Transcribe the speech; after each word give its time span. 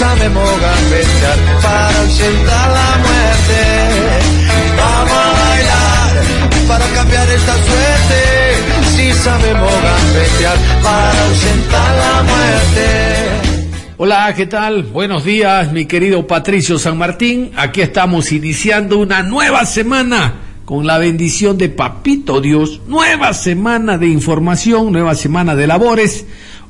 Sabemos 0.00 0.50
gambetear 0.60 1.38
para 1.60 2.00
ahuyentar 2.00 2.70
la 2.70 2.90
muerte. 3.04 3.60
Vamos 4.78 5.12
a 5.12 5.30
bailar 5.42 6.12
para 6.68 6.86
cambiar 6.94 7.28
esta 7.28 7.54
suerte. 7.68 8.20
Si 8.96 9.12
sabemos 9.12 9.70
gambetear 9.70 10.56
para 10.82 11.24
ahuyentar 11.24 11.90
la 11.98 12.22
muerte. 12.22 12.86
Hola, 13.98 14.34
¿qué 14.34 14.46
tal? 14.46 14.84
Buenos 14.84 15.24
días, 15.24 15.70
mi 15.70 15.84
querido 15.84 16.26
Patricio 16.26 16.78
San 16.78 16.96
Martín. 16.96 17.50
Aquí 17.54 17.82
estamos 17.82 18.32
iniciando 18.32 18.96
una 18.96 19.22
nueva 19.22 19.66
semana 19.66 20.32
con 20.64 20.86
la 20.86 20.96
bendición 20.96 21.58
de 21.58 21.68
Papito 21.68 22.40
Dios. 22.40 22.80
Nueva 22.86 23.34
semana 23.34 23.98
de 23.98 24.06
información, 24.06 24.92
nueva 24.92 25.14
semana 25.14 25.54
de 25.54 25.66
labores. 25.66 26.24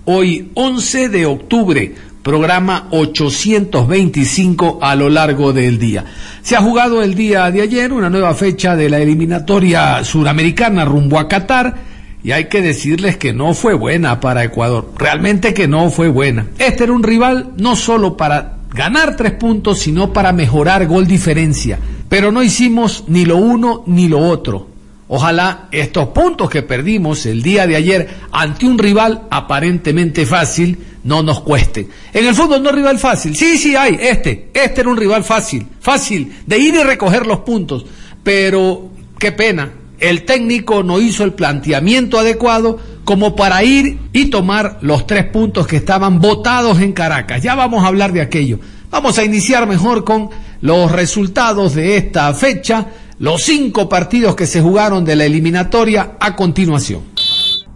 Hoy 0.05 0.51
11 0.55 1.09
de 1.11 1.27
octubre, 1.27 1.95
programa 2.23 2.89
825 2.91 4.79
a 4.83 4.95
lo 4.95 5.09
largo 5.09 5.53
del 5.53 5.79
día. 5.79 6.05
Se 6.43 6.57
ha 6.57 6.63
jugado 6.63 7.03
el 7.03 7.15
día 7.15 7.51
de 7.51 7.63
ayer 7.63 7.93
una 7.93 8.11
nueva 8.11 8.35
fecha 8.35 8.77
de 8.77 8.91
la 8.91 8.99
eliminatoria 8.99 10.05
suramericana 10.05 10.85
rumbo 10.85 11.19
a 11.19 11.29
Qatar 11.29 11.75
y 12.23 12.33
hay 12.33 12.47
que 12.47 12.61
decirles 12.61 13.17
que 13.17 13.33
no 13.33 13.55
fue 13.55 13.75
buena 13.75 14.21
para 14.21 14.45
Ecuador, 14.45 14.93
realmente 14.99 15.55
que 15.55 15.67
no 15.67 15.91
fue 15.91 16.09
buena. 16.09 16.49
Este 16.59 16.85
era 16.85 16.93
un 16.93 17.03
rival 17.03 17.53
no 17.57 17.77
solo 17.77 18.17
para 18.17 18.57
ganar 18.75 19.17
tres 19.17 19.33
puntos, 19.33 19.79
sino 19.79 20.13
para 20.13 20.33
mejorar 20.33 20.87
gol 20.87 21.07
diferencia, 21.07 21.79
pero 22.09 22.31
no 22.31 22.43
hicimos 22.43 23.05
ni 23.09 23.25
lo 23.25 23.39
uno 23.39 23.83
ni 23.87 24.09
lo 24.09 24.19
otro. 24.19 24.69
Ojalá 25.13 25.67
estos 25.73 26.11
puntos 26.11 26.49
que 26.51 26.63
perdimos 26.63 27.27
el 27.27 27.43
día 27.43 27.67
de 27.67 27.75
ayer 27.75 28.09
ante 28.31 28.67
un 28.67 28.79
rival 28.79 29.23
aparentemente 29.31 30.25
fácil 30.25 30.79
no 31.05 31.23
nos 31.23 31.41
cuesten. 31.41 31.89
En 32.13 32.27
el 32.27 32.35
fútbol 32.35 32.63
no 32.63 32.71
es 32.71 32.75
rival 32.75 32.99
fácil. 32.99 33.37
Sí, 33.37 33.59
sí 33.59 33.77
hay, 33.77 33.99
este. 34.01 34.51
Este 34.53 34.81
era 34.81 34.91
un 34.91 34.97
rival 34.97 35.25
fácil. 35.25 35.67
Fácil 35.81 36.33
de 36.47 36.59
ir 36.59 36.75
y 36.75 36.83
recoger 36.83 37.27
los 37.27 37.41
puntos. 37.41 37.87
Pero 38.23 38.91
qué 39.19 39.33
pena. 39.33 39.73
El 39.99 40.25
técnico 40.25 40.83
no 40.83 41.01
hizo 41.01 41.25
el 41.25 41.35
planteamiento 41.35 42.19
adecuado 42.19 42.79
como 43.05 43.37
para 43.37 43.63
ir 43.65 43.99
y 44.13 44.27
tomar 44.27 44.79
los 44.81 45.07
tres 45.07 45.27
puntos 45.27 45.67
que 45.67 45.77
estaban 45.77 46.21
votados 46.21 46.81
en 46.81 46.93
Caracas. 46.93 47.43
Ya 47.43 47.55
vamos 47.55 47.85
a 47.85 47.89
hablar 47.89 48.13
de 48.13 48.23
aquello. 48.23 48.59
Vamos 48.91 49.19
a 49.19 49.25
iniciar 49.25 49.67
mejor 49.67 50.05
con 50.05 50.31
los 50.63 50.91
resultados 50.91 51.75
de 51.75 51.97
esta 51.97 52.33
fecha, 52.35 52.87
los 53.19 53.43
cinco 53.43 53.89
partidos 53.89 54.35
que 54.35 54.47
se 54.47 54.61
jugaron 54.61 55.05
de 55.05 55.17
la 55.17 55.25
eliminatoria 55.27 56.17
a 56.19 56.35
continuación. 56.35 57.03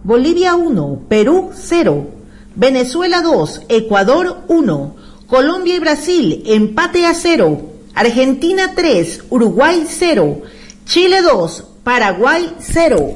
Bolivia 0.03 0.55
1, 0.55 1.05
Perú 1.07 1.51
0, 1.53 2.09
Venezuela 2.55 3.21
2, 3.21 3.63
Ecuador 3.67 4.43
1, 4.47 4.95
Colombia 5.27 5.75
y 5.75 5.79
Brasil 5.79 6.43
empate 6.45 7.05
a 7.05 7.13
0, 7.13 7.61
Argentina 7.93 8.71
3, 8.73 9.25
Uruguay 9.29 9.83
0, 9.85 10.41
Chile 10.85 11.21
2, 11.21 11.65
Paraguay 11.83 12.53
0. 12.59 13.15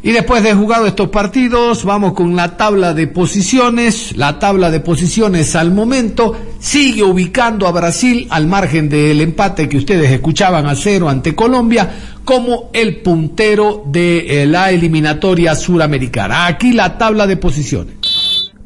Y 0.00 0.12
después 0.12 0.42
de 0.42 0.54
jugado 0.54 0.86
estos 0.86 1.08
partidos, 1.08 1.84
vamos 1.84 2.12
con 2.14 2.36
la 2.36 2.56
tabla 2.56 2.94
de 2.94 3.08
posiciones. 3.08 4.16
La 4.16 4.38
tabla 4.38 4.70
de 4.70 4.78
posiciones 4.78 5.56
al 5.56 5.72
momento 5.72 6.36
sigue 6.60 7.02
ubicando 7.02 7.66
a 7.66 7.72
Brasil 7.72 8.26
al 8.30 8.46
margen 8.46 8.88
del 8.88 9.20
empate 9.20 9.68
que 9.68 9.76
ustedes 9.76 10.10
escuchaban 10.12 10.66
a 10.66 10.76
cero 10.76 11.08
ante 11.08 11.34
Colombia 11.34 11.90
como 12.24 12.70
el 12.72 13.02
puntero 13.02 13.82
de 13.86 14.42
eh, 14.42 14.46
la 14.46 14.70
eliminatoria 14.70 15.56
suramericana. 15.56 16.46
Aquí 16.46 16.72
la 16.72 16.96
tabla 16.96 17.26
de 17.26 17.36
posiciones. 17.36 17.97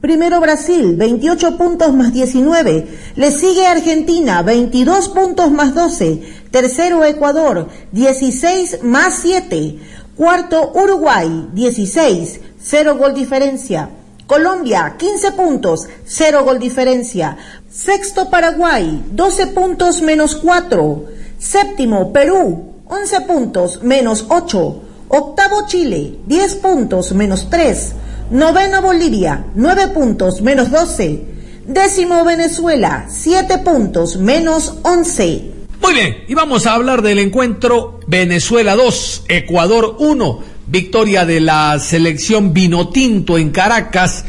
Primero 0.02 0.40
Brasil, 0.40 0.96
28 0.96 1.56
puntos 1.56 1.94
más 1.94 2.12
19. 2.12 2.88
Le 3.14 3.30
sigue 3.30 3.68
Argentina, 3.68 4.42
22 4.42 5.10
puntos 5.10 5.52
más 5.52 5.76
12. 5.76 6.22
Tercero 6.50 7.04
Ecuador, 7.04 7.68
16 7.92 8.82
más 8.82 9.20
7. 9.22 9.78
Cuarto 10.16 10.72
Uruguay, 10.74 11.50
16, 11.52 12.40
0 12.60 12.96
gol 12.96 13.14
diferencia. 13.14 13.90
Colombia, 14.26 14.96
15 14.98 15.32
puntos, 15.32 15.86
0 16.04 16.42
gol 16.46 16.58
diferencia. 16.58 17.36
Sexto 17.70 18.28
Paraguay, 18.28 19.04
12 19.12 19.46
puntos 19.48 20.02
menos 20.02 20.34
4. 20.34 21.04
Séptimo 21.38 22.12
Perú, 22.12 22.72
11 22.88 23.20
puntos 23.20 23.82
menos 23.84 24.26
8. 24.28 24.82
Octavo 25.10 25.64
Chile, 25.68 26.18
10 26.26 26.56
puntos 26.56 27.12
menos 27.12 27.48
3. 27.48 27.92
Noveno 28.32 28.80
Bolivia, 28.80 29.44
9 29.54 29.88
puntos 29.88 30.40
menos 30.40 30.70
12. 30.70 31.22
Décimo 31.66 32.24
Venezuela, 32.24 33.04
7 33.10 33.58
puntos 33.58 34.16
menos 34.16 34.78
11. 34.84 35.50
Muy 35.82 35.92
bien, 35.92 36.16
y 36.26 36.32
vamos 36.32 36.66
a 36.66 36.72
hablar 36.72 37.02
del 37.02 37.18
encuentro 37.18 38.00
Venezuela 38.06 38.74
2, 38.74 39.26
Ecuador 39.28 39.96
1, 39.98 40.38
victoria 40.66 41.26
de 41.26 41.40
la 41.40 41.78
selección 41.78 42.54
Vinotinto 42.54 43.36
en 43.36 43.50
Caracas 43.50 44.24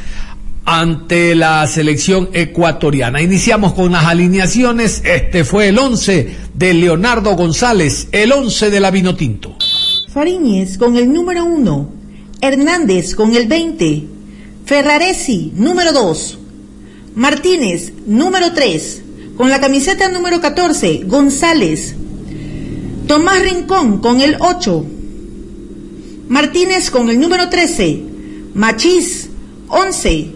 ante 0.65 1.33
la 1.33 1.65
selección 1.67 2.29
ecuatoriana. 2.33 3.21
Iniciamos 3.21 3.71
con 3.71 3.93
las 3.93 4.03
alineaciones, 4.03 5.01
este 5.05 5.45
fue 5.45 5.69
el 5.69 5.79
11 5.79 6.35
de 6.53 6.73
Leonardo 6.73 7.37
González, 7.37 8.09
el 8.11 8.33
11 8.33 8.69
de 8.69 8.79
la 8.81 8.91
Vinotinto. 8.91 9.55
Fariñez 10.09 10.77
con 10.77 10.97
el 10.97 11.11
número 11.11 11.45
1, 11.45 12.02
Hernández 12.43 13.15
con 13.15 13.33
el 13.35 13.47
20, 13.47 14.03
Ferraresi 14.65 15.53
número 15.55 15.93
2, 15.93 16.37
Martínez 17.15 17.93
número 18.05 18.51
3, 18.51 19.01
con 19.37 19.49
la 19.49 19.61
camiseta 19.61 20.09
número 20.09 20.41
14, 20.41 21.03
González. 21.05 21.95
Tomás 23.07 23.41
Rincón 23.41 24.01
con 24.01 24.19
el 24.19 24.35
8. 24.41 24.85
Martínez 26.27 26.91
con 26.91 27.09
el 27.09 27.17
número 27.17 27.47
13. 27.47 28.03
Machís, 28.55 29.29
11. 29.69 30.31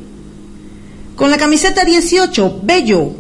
Con 1.18 1.30
la 1.30 1.38
camiseta 1.38 1.84
18, 1.84 2.62
Bello. 2.64 3.16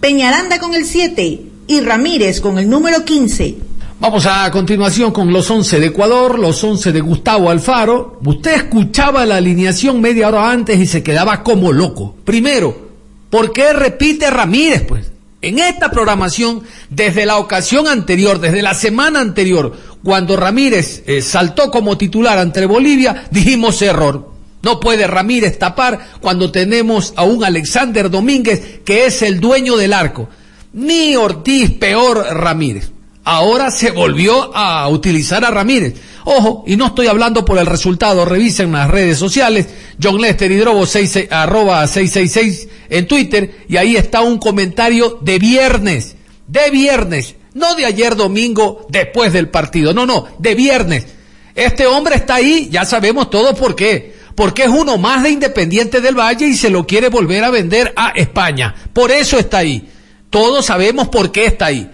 Peñaranda 0.00 0.60
con 0.60 0.76
el 0.76 0.84
7. 0.84 1.42
Y 1.66 1.80
Ramírez 1.80 2.40
con 2.40 2.56
el 2.58 2.70
número 2.70 3.04
15. 3.04 3.67
Vamos 4.00 4.26
a 4.26 4.48
continuación 4.52 5.10
con 5.10 5.32
los 5.32 5.50
11 5.50 5.80
de 5.80 5.86
Ecuador, 5.86 6.38
los 6.38 6.62
11 6.62 6.92
de 6.92 7.00
Gustavo 7.00 7.50
Alfaro. 7.50 8.20
Usted 8.24 8.54
escuchaba 8.54 9.26
la 9.26 9.38
alineación 9.38 10.00
media 10.00 10.28
hora 10.28 10.52
antes 10.52 10.78
y 10.78 10.86
se 10.86 11.02
quedaba 11.02 11.42
como 11.42 11.72
loco. 11.72 12.14
Primero, 12.24 12.90
¿por 13.28 13.52
qué 13.52 13.72
repite 13.72 14.30
Ramírez, 14.30 14.84
pues? 14.86 15.10
En 15.42 15.58
esta 15.58 15.90
programación, 15.90 16.62
desde 16.90 17.26
la 17.26 17.38
ocasión 17.38 17.88
anterior, 17.88 18.38
desde 18.38 18.62
la 18.62 18.74
semana 18.74 19.18
anterior, 19.18 19.76
cuando 20.04 20.36
Ramírez 20.36 21.02
eh, 21.08 21.20
saltó 21.20 21.72
como 21.72 21.98
titular 21.98 22.38
ante 22.38 22.66
Bolivia, 22.66 23.24
dijimos 23.32 23.82
error. 23.82 24.30
No 24.62 24.78
puede 24.78 25.08
Ramírez 25.08 25.58
tapar 25.58 25.98
cuando 26.20 26.52
tenemos 26.52 27.14
a 27.16 27.24
un 27.24 27.42
Alexander 27.42 28.08
Domínguez 28.08 28.80
que 28.84 29.06
es 29.06 29.22
el 29.22 29.40
dueño 29.40 29.76
del 29.76 29.92
arco. 29.92 30.28
Ni 30.72 31.16
Ortiz, 31.16 31.72
peor 31.72 32.24
Ramírez. 32.30 32.92
Ahora 33.30 33.70
se 33.70 33.90
volvió 33.90 34.56
a 34.56 34.88
utilizar 34.88 35.44
a 35.44 35.50
Ramírez. 35.50 35.96
Ojo, 36.24 36.64
y 36.66 36.76
no 36.76 36.86
estoy 36.86 37.08
hablando 37.08 37.44
por 37.44 37.58
el 37.58 37.66
resultado, 37.66 38.24
revisen 38.24 38.72
las 38.72 38.90
redes 38.90 39.18
sociales, 39.18 39.66
John 40.02 40.18
Lester 40.18 40.50
Hidrobo 40.50 40.86
6, 40.86 41.28
arroba 41.30 41.86
666 41.86 42.68
en 42.88 43.06
Twitter, 43.06 43.66
y 43.68 43.76
ahí 43.76 43.96
está 43.96 44.22
un 44.22 44.38
comentario 44.38 45.18
de 45.20 45.38
viernes, 45.38 46.16
de 46.46 46.70
viernes, 46.70 47.34
no 47.52 47.74
de 47.74 47.84
ayer 47.84 48.16
domingo 48.16 48.86
después 48.88 49.30
del 49.34 49.50
partido, 49.50 49.92
no, 49.92 50.06
no, 50.06 50.26
de 50.38 50.54
viernes. 50.54 51.06
Este 51.54 51.86
hombre 51.86 52.16
está 52.16 52.36
ahí, 52.36 52.70
ya 52.72 52.86
sabemos 52.86 53.28
todo 53.28 53.54
por 53.54 53.76
qué. 53.76 54.16
Porque 54.34 54.62
es 54.62 54.70
uno 54.70 54.96
más 54.96 55.22
de 55.22 55.28
Independiente 55.28 56.00
del 56.00 56.18
Valle 56.18 56.46
y 56.46 56.56
se 56.56 56.70
lo 56.70 56.86
quiere 56.86 57.10
volver 57.10 57.44
a 57.44 57.50
vender 57.50 57.92
a 57.94 58.08
España. 58.16 58.74
Por 58.94 59.10
eso 59.10 59.38
está 59.38 59.58
ahí. 59.58 59.86
Todos 60.30 60.64
sabemos 60.64 61.08
por 61.08 61.30
qué 61.30 61.44
está 61.44 61.66
ahí. 61.66 61.90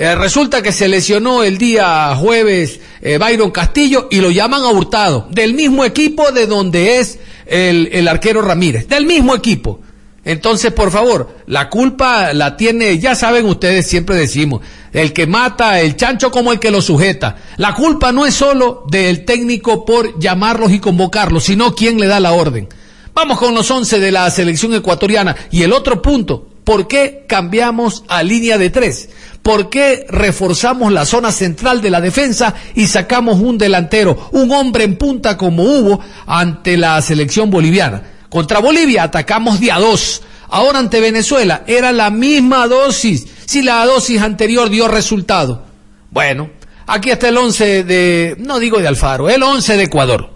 Eh, 0.00 0.14
resulta 0.14 0.62
que 0.62 0.70
se 0.70 0.86
lesionó 0.86 1.42
el 1.42 1.58
día 1.58 2.14
jueves 2.14 2.78
eh, 3.02 3.18
Byron 3.18 3.50
Castillo 3.50 4.06
y 4.12 4.20
lo 4.20 4.30
llaman 4.30 4.62
a 4.62 4.68
Hurtado, 4.68 5.26
del 5.28 5.54
mismo 5.54 5.84
equipo 5.84 6.30
de 6.30 6.46
donde 6.46 7.00
es 7.00 7.18
el, 7.46 7.88
el 7.90 8.06
arquero 8.06 8.40
Ramírez, 8.40 8.86
del 8.86 9.06
mismo 9.06 9.34
equipo. 9.34 9.80
Entonces, 10.24 10.70
por 10.70 10.92
favor, 10.92 11.38
la 11.46 11.68
culpa 11.68 12.32
la 12.32 12.56
tiene, 12.56 13.00
ya 13.00 13.16
saben 13.16 13.46
ustedes, 13.46 13.88
siempre 13.88 14.14
decimos, 14.14 14.60
el 14.92 15.12
que 15.12 15.26
mata 15.26 15.80
el 15.80 15.96
chancho 15.96 16.30
como 16.30 16.52
el 16.52 16.60
que 16.60 16.70
lo 16.70 16.80
sujeta. 16.80 17.36
La 17.56 17.74
culpa 17.74 18.12
no 18.12 18.24
es 18.24 18.34
solo 18.34 18.84
del 18.88 19.24
técnico 19.24 19.84
por 19.84 20.16
llamarlos 20.20 20.70
y 20.70 20.78
convocarlos, 20.78 21.42
sino 21.42 21.74
quien 21.74 21.98
le 21.98 22.06
da 22.06 22.20
la 22.20 22.34
orden. 22.34 22.68
Vamos 23.14 23.38
con 23.38 23.52
los 23.52 23.68
once 23.68 23.98
de 23.98 24.12
la 24.12 24.30
selección 24.30 24.72
ecuatoriana. 24.74 25.34
Y 25.50 25.62
el 25.62 25.72
otro 25.72 26.00
punto, 26.00 26.46
¿por 26.68 26.86
qué 26.86 27.24
cambiamos 27.26 28.04
a 28.08 28.22
línea 28.22 28.58
de 28.58 28.68
tres? 28.68 29.08
¿Por 29.42 29.70
qué 29.70 30.04
reforzamos 30.10 30.92
la 30.92 31.06
zona 31.06 31.32
central 31.32 31.80
de 31.80 31.88
la 31.88 32.02
defensa 32.02 32.52
y 32.74 32.88
sacamos 32.88 33.40
un 33.40 33.56
delantero, 33.56 34.28
un 34.32 34.52
hombre 34.52 34.84
en 34.84 34.96
punta 34.98 35.38
como 35.38 35.62
hubo 35.62 35.98
ante 36.26 36.76
la 36.76 37.00
selección 37.00 37.48
boliviana? 37.48 38.02
Contra 38.28 38.58
Bolivia 38.58 39.04
atacamos 39.04 39.60
de 39.60 39.72
a 39.72 39.78
dos. 39.78 40.20
Ahora 40.50 40.80
ante 40.80 41.00
Venezuela 41.00 41.64
era 41.66 41.90
la 41.90 42.10
misma 42.10 42.66
dosis, 42.66 43.26
si 43.46 43.62
la 43.62 43.86
dosis 43.86 44.20
anterior 44.20 44.68
dio 44.68 44.88
resultado. 44.88 45.64
Bueno, 46.10 46.50
aquí 46.86 47.08
está 47.08 47.30
el 47.30 47.38
once 47.38 47.82
de, 47.82 48.36
no 48.40 48.58
digo 48.58 48.78
de 48.78 48.88
Alfaro, 48.88 49.30
el 49.30 49.42
once 49.42 49.74
de 49.78 49.84
Ecuador. 49.84 50.34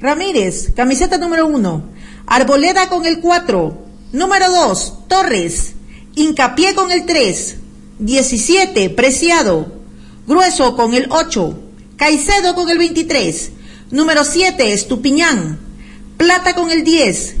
Ramírez, 0.00 0.72
camiseta 0.74 1.18
número 1.18 1.46
uno. 1.46 1.84
Arboleda 2.26 2.88
con 2.88 3.06
el 3.06 3.20
cuatro. 3.20 3.85
Número 4.12 4.50
dos, 4.50 4.94
Torres. 5.08 5.74
Incapié 6.14 6.74
con 6.74 6.92
el 6.92 7.06
tres. 7.06 7.56
17, 7.98 8.90
Preciado. 8.90 9.72
Grueso 10.26 10.76
con 10.76 10.94
el 10.94 11.06
8. 11.10 11.58
Caicedo 11.96 12.54
con 12.54 12.68
el 12.68 12.78
23. 12.78 13.50
Número 13.90 14.24
7, 14.24 14.72
Estupiñán. 14.72 15.58
Plata 16.16 16.54
con 16.54 16.70
el 16.70 16.84
10. 16.84 17.36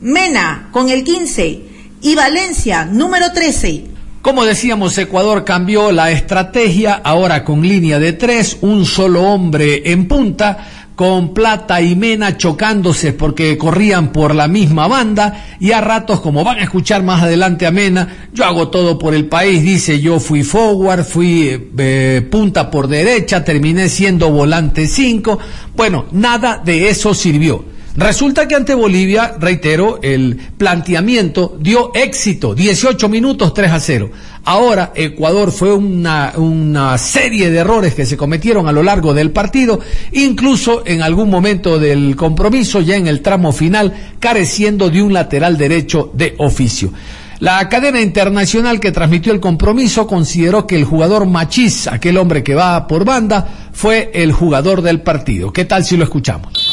Mena 0.00 0.68
con 0.72 0.88
el 0.90 1.04
15. 1.04 1.62
Y 2.00 2.14
Valencia, 2.14 2.84
número 2.84 3.32
13. 3.32 3.98
Como 4.22 4.44
decíamos, 4.44 4.98
Ecuador 4.98 5.44
cambió 5.44 5.92
la 5.92 6.10
estrategia, 6.10 6.94
ahora 6.94 7.44
con 7.44 7.62
línea 7.62 7.98
de 7.98 8.12
tres, 8.12 8.58
un 8.60 8.84
solo 8.84 9.22
hombre 9.22 9.90
en 9.92 10.08
punta, 10.08 10.77
con 10.98 11.32
Plata 11.32 11.80
y 11.80 11.94
Mena 11.94 12.36
chocándose 12.36 13.12
porque 13.12 13.56
corrían 13.56 14.10
por 14.10 14.34
la 14.34 14.48
misma 14.48 14.88
banda 14.88 15.46
y 15.60 15.70
a 15.70 15.80
ratos, 15.80 16.20
como 16.20 16.42
van 16.42 16.58
a 16.58 16.64
escuchar 16.64 17.04
más 17.04 17.22
adelante 17.22 17.66
a 17.66 17.70
Mena, 17.70 18.30
yo 18.32 18.44
hago 18.44 18.66
todo 18.66 18.98
por 18.98 19.14
el 19.14 19.26
país, 19.26 19.62
dice 19.62 20.00
yo 20.00 20.18
fui 20.18 20.42
forward, 20.42 21.04
fui 21.04 21.70
eh, 21.78 22.26
punta 22.28 22.68
por 22.68 22.88
derecha, 22.88 23.44
terminé 23.44 23.88
siendo 23.88 24.32
volante 24.32 24.88
5, 24.88 25.38
bueno, 25.76 26.06
nada 26.10 26.60
de 26.64 26.88
eso 26.88 27.14
sirvió. 27.14 27.77
Resulta 27.98 28.46
que 28.46 28.54
ante 28.54 28.74
Bolivia, 28.74 29.34
reitero, 29.40 29.98
el 30.02 30.36
planteamiento 30.56 31.58
dio 31.58 31.90
éxito, 31.92 32.54
18 32.54 33.08
minutos 33.08 33.52
3 33.52 33.72
a 33.72 33.80
0. 33.80 34.10
Ahora 34.44 34.92
Ecuador 34.94 35.50
fue 35.50 35.74
una, 35.74 36.96
serie 36.96 37.50
de 37.50 37.58
errores 37.58 37.96
que 37.96 38.06
se 38.06 38.16
cometieron 38.16 38.68
a 38.68 38.72
lo 38.72 38.84
largo 38.84 39.14
del 39.14 39.32
partido, 39.32 39.80
incluso 40.12 40.84
en 40.86 41.02
algún 41.02 41.28
momento 41.28 41.80
del 41.80 42.14
compromiso, 42.14 42.80
ya 42.80 42.94
en 42.94 43.08
el 43.08 43.20
tramo 43.20 43.50
final, 43.50 44.12
careciendo 44.20 44.90
de 44.90 45.02
un 45.02 45.12
lateral 45.12 45.58
derecho 45.58 46.12
de 46.14 46.36
oficio. 46.38 46.92
La 47.40 47.68
cadena 47.68 48.00
internacional 48.00 48.78
que 48.78 48.92
transmitió 48.92 49.32
el 49.32 49.40
compromiso 49.40 50.06
consideró 50.06 50.68
que 50.68 50.76
el 50.76 50.84
jugador 50.84 51.26
Machís, 51.26 51.88
aquel 51.88 52.16
hombre 52.18 52.44
que 52.44 52.54
va 52.54 52.86
por 52.86 53.04
banda, 53.04 53.70
fue 53.72 54.12
el 54.14 54.30
jugador 54.30 54.82
del 54.82 55.00
partido. 55.00 55.52
¿Qué 55.52 55.64
tal 55.64 55.84
si 55.84 55.96
lo 55.96 56.04
escuchamos? 56.04 56.67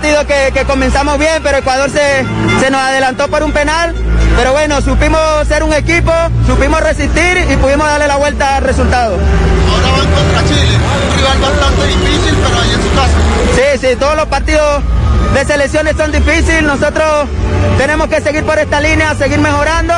Partido 0.00 0.26
que, 0.26 0.50
que, 0.54 0.64
comenzamos 0.64 1.18
bien, 1.18 1.42
pero 1.42 1.58
Ecuador 1.58 1.90
se, 1.90 2.24
se 2.58 2.70
nos 2.70 2.80
adelantó 2.80 3.28
por 3.28 3.42
un 3.42 3.52
penal. 3.52 3.94
Pero 4.34 4.52
bueno, 4.52 4.80
supimos 4.80 5.20
ser 5.46 5.62
un 5.62 5.74
equipo, 5.74 6.10
supimos 6.46 6.80
resistir 6.80 7.46
y 7.50 7.56
pudimos 7.56 7.86
darle 7.86 8.06
la 8.06 8.16
vuelta 8.16 8.56
al 8.56 8.64
resultado. 8.64 9.12
Ahora 9.12 9.90
van 9.90 10.10
contra 10.10 10.44
Chile, 10.48 10.78
un 10.78 11.18
rival 11.18 11.38
bastante 11.38 11.86
difícil, 11.86 12.34
pero 12.42 12.60
ahí 12.60 12.70
en 12.72 12.82
su 12.82 12.90
casa. 12.94 13.18
Sí, 13.54 13.88
sí, 13.88 13.96
todos 13.96 14.16
los 14.16 14.26
partidos 14.26 14.82
de 15.34 15.44
selecciones 15.44 15.94
son 15.98 16.12
difíciles. 16.12 16.62
Nosotros 16.62 17.28
tenemos 17.76 18.08
que 18.08 18.22
seguir 18.22 18.44
por 18.44 18.58
esta 18.58 18.80
línea, 18.80 19.14
seguir 19.16 19.38
mejorando 19.38 19.92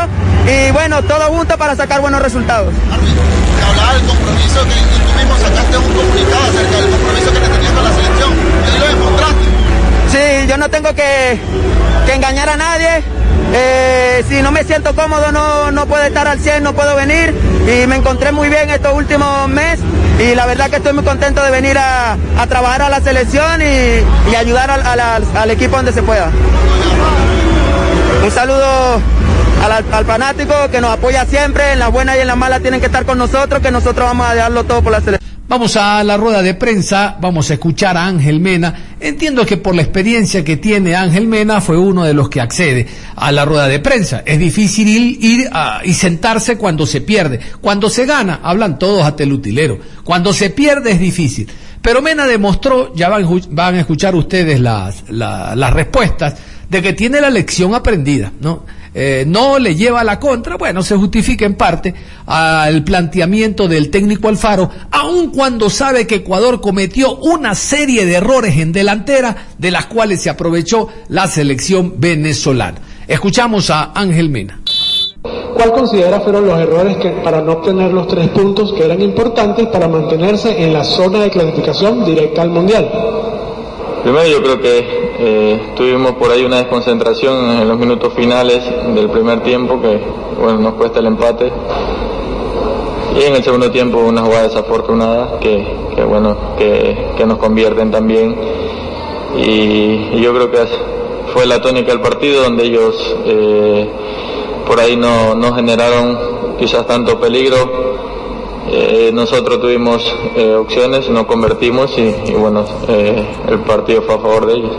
y 0.49 0.73
bueno, 0.73 1.01
todos 1.03 1.27
juntos 1.27 1.57
para 1.57 1.77
sacar 1.77 2.01
buenos 2.01 2.21
resultados. 2.23 2.75
Te 2.75 3.65
hablaba 3.65 3.95
del 3.95 4.03
compromiso 4.03 4.65
que 4.65 4.75
tú 4.99 5.19
mismo 5.19 5.37
sacaste 5.37 5.79
un 5.79 5.95
comunicado 5.95 6.43
acerca 6.43 6.81
del 6.81 6.91
compromiso 6.91 7.33
que 7.33 7.39
te 7.39 7.49
tenías 7.49 7.73
con 7.73 7.85
la 7.85 7.93
selección 7.93 8.33
y 8.33 8.71
ahí 8.73 8.79
lo 8.81 8.87
demostraste. 8.89 9.63
Sí, 10.13 10.47
yo 10.47 10.59
no 10.59 10.69
tengo 10.69 10.95
que, 10.95 11.39
que 12.05 12.15
engañar 12.15 12.51
a 12.51 12.57
nadie. 12.57 13.03
Eh, 13.55 14.25
si 14.29 14.43
no 14.43 14.53
me 14.53 14.63
siento 14.65 14.95
cómodo 14.95 15.33
no, 15.33 15.71
no 15.73 15.87
puedo 15.87 16.03
estar 16.05 16.29
al 16.29 16.39
100, 16.39 16.63
no 16.63 16.75
puedo 16.75 16.95
venir 16.97 17.35
y 17.67 17.87
me 17.87 17.97
encontré 17.97 18.31
muy 18.31 18.49
bien 18.49 18.71
estos 18.71 18.95
últimos 18.95 19.49
meses 19.49 19.81
y 20.19 20.35
la 20.35 20.47
verdad 20.47 20.71
que 20.71 20.77
estoy 20.77 20.93
muy 20.93 21.05
contento 21.05 21.43
de 21.43 21.51
venir 21.51 21.77
a, 21.79 22.17
a 22.39 22.47
trabajar 22.47 22.83
a 22.83 22.89
la 22.89 23.01
selección 23.01 23.63
y, 23.63 24.31
y 24.31 24.35
ayudar 24.37 24.71
al, 24.71 25.01
al, 25.01 25.51
equipo 25.51 25.77
donde 25.77 25.93
se 25.93 26.03
pueda. 26.03 26.31
Un 28.23 28.31
saludo 28.31 29.01
al, 29.65 29.85
al, 29.93 30.05
fanático 30.05 30.55
que 30.71 30.81
nos 30.81 30.91
apoya 30.91 31.25
siempre, 31.25 31.73
en 31.73 31.79
las 31.79 31.91
buenas 31.91 32.17
y 32.17 32.21
en 32.21 32.27
las 32.27 32.37
malas 32.37 32.61
tienen 32.61 32.81
que 32.81 32.87
estar 32.87 33.05
con 33.05 33.19
nosotros, 33.19 33.63
que 33.63 33.71
nosotros 33.71 34.07
vamos 34.07 34.29
a 34.29 34.35
dejarlo 34.35 34.65
todo 34.65 34.83
por 34.83 34.93
la 34.93 35.01
selección. 35.01 35.22
Vamos 35.53 35.77
a 35.77 36.03
la 36.03 36.17
rueda 36.17 36.41
de 36.41 36.55
prensa, 36.55 37.19
vamos 37.21 37.51
a 37.51 37.53
escuchar 37.53 37.95
a 37.99 38.07
Ángel 38.07 38.41
Mena. 38.41 38.95
Entiendo 38.99 39.45
que 39.45 39.59
por 39.59 39.75
la 39.75 39.83
experiencia 39.83 40.43
que 40.43 40.57
tiene 40.57 40.97
Ángel 40.97 41.27
Mena 41.27 41.61
fue 41.61 41.77
uno 41.77 42.05
de 42.05 42.15
los 42.15 42.31
que 42.31 42.41
accede 42.41 42.87
a 43.17 43.31
la 43.33 43.45
rueda 43.45 43.69
de 43.69 43.79
prensa. 43.79 44.23
Es 44.25 44.39
difícil 44.39 44.89
ir, 44.89 45.51
a, 45.53 45.83
y 45.85 45.93
sentarse 45.93 46.57
cuando 46.57 46.87
se 46.87 47.03
pierde. 47.03 47.39
Cuando 47.61 47.91
se 47.91 48.07
gana, 48.07 48.41
hablan 48.43 48.79
todos 48.79 49.05
hasta 49.05 49.25
el 49.25 49.33
utilero. 49.35 49.79
Cuando 50.05 50.33
se 50.33 50.49
pierde 50.49 50.93
es 50.93 50.99
difícil. 50.99 51.47
Pero 51.83 52.01
Mena 52.01 52.27
demostró, 52.27 52.95
ya 52.95 53.11
van, 53.11 53.75
a 53.75 53.79
escuchar 53.79 54.15
ustedes 54.15 54.59
las, 54.59 55.05
las 55.11 55.73
respuestas, 55.75 56.35
de 56.71 56.81
que 56.81 56.95
tiene 56.95 57.21
la 57.21 57.29
lección 57.29 57.75
aprendida, 57.75 58.33
¿no? 58.41 58.65
Eh, 58.95 59.25
no 59.27 59.59
le 59.59 59.75
lleva 59.75 60.05
la 60.05 60.21
contra, 60.21 60.57
bueno, 60.57 60.83
se 60.83 60.97
justifica 60.97 61.47
en 61.47 61.55
parte 61.55 61.95
al 62.27 62.85
planteamiento 62.85 63.67
del 63.67 63.91
técnico 63.91 64.29
Alfaro, 64.29 64.71
aun 64.91 65.31
cuando 65.31 65.71
sabe 65.71 66.07
que 66.07 66.17
Ecuador 66.17 66.61
cometió 66.61 67.17
una 67.17 67.55
serie 67.55 68.05
de 68.05 68.17
errores 68.17 68.59
en 68.59 68.73
delantera, 68.73 69.49
de 69.57 69.71
las 69.71 69.87
cuales 69.87 70.23
se 70.23 70.29
aprovechó 70.29 70.89
la 71.09 71.27
selección 71.27 71.95
venezolana. 71.97 72.81
Escuchamos 73.09 73.71
a 73.71 73.93
Ángel 73.95 74.29
Mena. 74.29 74.61
¿Cuál 75.55 75.73
considera 75.73 76.21
fueron 76.21 76.47
los 76.47 76.59
errores 76.59 76.97
que, 76.97 77.11
para 77.23 77.41
no 77.41 77.53
obtener 77.53 77.93
los 77.93 78.09
tres 78.09 78.29
puntos 78.29 78.73
que 78.75 78.85
eran 78.85 79.01
importantes 79.01 79.69
para 79.69 79.89
mantenerse 79.89 80.63
en 80.63 80.73
la 80.73 80.85
zona 80.85 81.21
de 81.21 81.31
clasificación 81.31 82.05
directa 82.05 82.43
al 82.43 82.51
Mundial? 82.51 82.91
Primero 84.03 84.27
yo 84.27 84.43
creo 84.43 84.61
que 84.61 85.15
eh, 85.19 85.73
tuvimos 85.77 86.15
por 86.15 86.33
ahí 86.33 86.45
una 86.45 86.57
desconcentración 86.57 87.51
en 87.51 87.69
los 87.69 87.79
minutos 87.79 88.13
finales 88.15 88.65
del 88.95 89.09
primer 89.09 89.45
tiempo 89.45 89.81
que 89.81 90.01
bueno, 90.41 90.59
nos 90.59 90.75
cuesta 90.75 90.99
el 90.99 91.07
empate. 91.07 91.53
Y 93.17 93.23
en 93.23 93.37
el 93.37 93.45
segundo 93.45 93.71
tiempo 93.71 93.99
una 93.99 94.23
jugada 94.23 94.43
desafortunada 94.43 95.39
que, 95.39 95.65
bueno, 96.09 96.37
que, 96.59 97.13
que, 97.17 97.25
nos 97.25 97.39
convierten 97.39 97.93
también. 97.93 98.35
Y, 99.37 100.17
y, 100.17 100.21
yo 100.21 100.35
creo 100.35 100.51
que 100.51 100.59
fue 101.33 101.47
la 101.47 101.61
tónica 101.61 101.93
del 101.93 102.01
partido 102.01 102.43
donde 102.43 102.65
ellos 102.65 103.17
eh, 103.25 103.89
por 104.67 104.81
ahí 104.81 104.97
no, 104.97 105.37
no 105.37 105.55
generaron 105.55 106.57
quizás 106.59 106.87
tanto 106.89 107.21
peligro 107.21 107.92
eh, 108.71 109.11
nosotros 109.13 109.61
tuvimos 109.61 110.05
eh, 110.37 110.55
opciones, 110.55 111.09
no 111.09 111.27
convertimos 111.27 111.97
y, 111.99 112.15
y 112.31 112.35
bueno, 112.35 112.65
eh, 112.89 113.27
el 113.49 113.61
partido 113.61 114.03
fue 114.03 114.15
a 114.15 114.19
favor 114.19 114.47
de 114.47 114.55
ellos. 114.55 114.73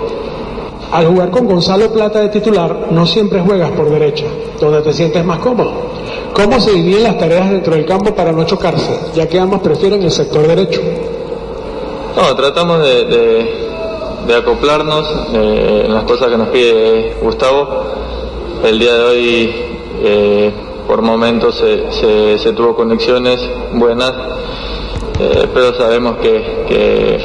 Al 0.92 1.08
jugar 1.08 1.32
con 1.32 1.46
Gonzalo 1.48 1.92
Plata 1.92 2.20
de 2.20 2.30
titular, 2.30 2.88
no 2.92 3.06
siempre 3.06 3.42
juegas 3.42 3.72
por 3.72 3.90
derecha, 3.90 4.26
donde 4.60 4.82
te 4.82 4.94
sientes 4.94 5.26
más 5.26 5.40
cómodo. 5.40 5.72
¿Cómo 6.34 6.60
se 6.60 6.72
dividen 6.72 7.04
las 7.04 7.18
tareas 7.18 7.50
dentro 7.50 7.76
del 7.76 7.86
campo 7.86 8.14
para 8.14 8.32
no 8.32 8.44
chocarse, 8.46 9.00
ya 9.14 9.28
que 9.28 9.40
ambos 9.40 9.62
prefieren 9.62 10.02
el 10.04 10.12
sector 10.12 10.48
derecho? 10.48 10.82
No, 12.16 12.36
tratamos 12.36 12.80
de, 12.84 13.06
de, 13.06 13.68
de 14.28 14.36
acoplarnos 14.36 15.08
en 15.34 15.94
las 15.94 16.04
cosas 16.04 16.30
que 16.30 16.38
nos 16.38 16.48
pide 16.50 17.18
Gustavo. 17.22 17.86
El 18.64 18.80
día 18.80 18.94
de 18.94 19.04
hoy 19.04 19.56
por 20.88 21.02
momentos 21.02 21.56
se, 21.56 22.38
se, 22.38 22.54
tuvo 22.54 22.76
conexiones 22.76 23.40
buenas, 23.74 24.14
eh, 25.20 25.48
pero 25.54 25.74
sabemos 25.76 26.18
que, 26.18 26.66
que 26.68 27.20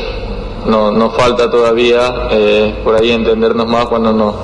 no, 0.67 0.91
nos 0.91 1.15
falta 1.15 1.51
todavía 1.51 2.29
eh, 2.31 2.81
por 2.85 2.95
ahí 2.97 3.11
entendernos 3.11 3.67
más 3.67 3.87
cuando 3.87 4.13
nos, 4.13 4.35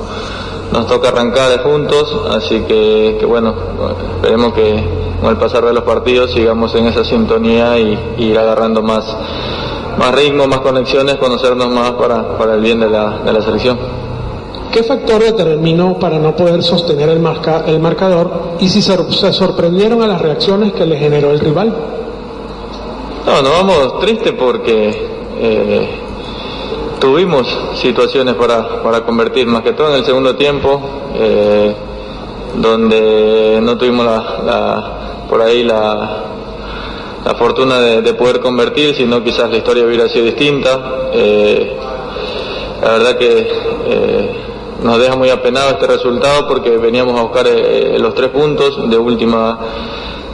nos 0.72 0.86
toca 0.86 1.08
arrancar 1.08 1.62
juntos, 1.62 2.14
así 2.30 2.60
que, 2.62 3.24
bueno, 3.26 3.54
esperemos 4.16 4.52
que 4.54 4.82
con 5.20 5.30
el 5.30 5.36
pasar 5.36 5.64
de 5.64 5.72
los 5.72 5.84
partidos 5.84 6.32
sigamos 6.32 6.74
en 6.74 6.86
esa 6.86 7.04
sintonía 7.04 7.78
y, 7.78 7.98
ir 8.18 8.38
agarrando 8.38 8.82
más, 8.82 9.16
más 9.98 10.14
ritmo, 10.14 10.46
más 10.46 10.60
conexiones, 10.60 11.16
conocernos 11.16 11.68
más 11.68 11.92
para, 11.92 12.36
para 12.36 12.54
el 12.54 12.60
bien 12.60 12.80
de 12.80 12.90
la, 12.90 13.18
de 13.18 13.32
la 13.32 13.42
selección. 13.42 13.78
¿Qué 14.74 14.82
factor 14.82 15.22
determinó 15.22 16.00
para 16.00 16.18
no 16.18 16.34
poder 16.34 16.60
sostener 16.60 17.08
el, 17.08 17.20
marca, 17.20 17.62
el 17.64 17.78
marcador 17.78 18.56
y 18.58 18.68
si 18.68 18.82
se, 18.82 19.32
sorprendieron 19.32 20.02
a 20.02 20.08
las 20.08 20.20
reacciones 20.20 20.72
que 20.72 20.84
le 20.84 20.96
generó 20.96 21.30
el 21.30 21.38
rival? 21.38 21.72
No, 23.24 23.40
nos 23.40 23.52
vamos 23.52 24.00
tristes 24.00 24.32
porque 24.32 25.06
eh, 25.38 25.88
tuvimos 26.98 27.46
situaciones 27.76 28.34
para, 28.34 28.82
para 28.82 29.04
convertir, 29.04 29.46
más 29.46 29.62
que 29.62 29.74
todo 29.74 29.90
en 29.90 30.00
el 30.00 30.04
segundo 30.04 30.34
tiempo, 30.34 30.80
eh, 31.20 31.72
donde 32.56 33.60
no 33.62 33.78
tuvimos 33.78 34.04
la, 34.04 35.24
por 35.30 35.40
ahí 35.40 35.62
la, 35.62 36.24
la 37.24 37.34
fortuna 37.36 37.78
de, 37.78 38.14
poder 38.14 38.40
convertir, 38.40 38.92
sino 38.96 39.22
quizás 39.22 39.48
la 39.48 39.58
historia 39.58 39.84
hubiera 39.84 40.08
sido 40.08 40.24
distinta. 40.24 41.10
Eh, 41.12 41.76
la 42.82 42.90
verdad 42.90 43.16
que 43.16 44.43
nos 44.82 44.98
deja 44.98 45.16
muy 45.16 45.30
apenado 45.30 45.70
este 45.70 45.86
resultado 45.86 46.46
porque 46.48 46.76
veníamos 46.76 47.18
a 47.18 47.22
buscar 47.22 47.46
eh, 47.46 47.96
los 47.98 48.14
tres 48.14 48.30
puntos, 48.30 48.88
de 48.90 48.98
última 48.98 49.58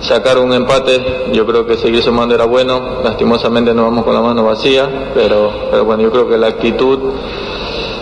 sacar 0.01 0.39
un 0.39 0.53
empate, 0.53 1.31
yo 1.33 1.45
creo 1.47 1.67
que 1.67 1.77
seguir 1.77 2.03
sumando 2.03 2.35
era 2.35 2.47
bueno, 2.47 3.03
lastimosamente 3.05 3.75
nos 3.75 3.85
vamos 3.85 4.05
con 4.05 4.15
la 4.15 4.23
mano 4.23 4.45
vacía, 4.45 5.11
pero, 5.15 5.53
pero 5.71 5.85
bueno, 5.85 6.03
yo 6.03 6.11
creo 6.11 6.29
que 6.29 6.39
la 6.39 6.49
actitud 6.49 6.99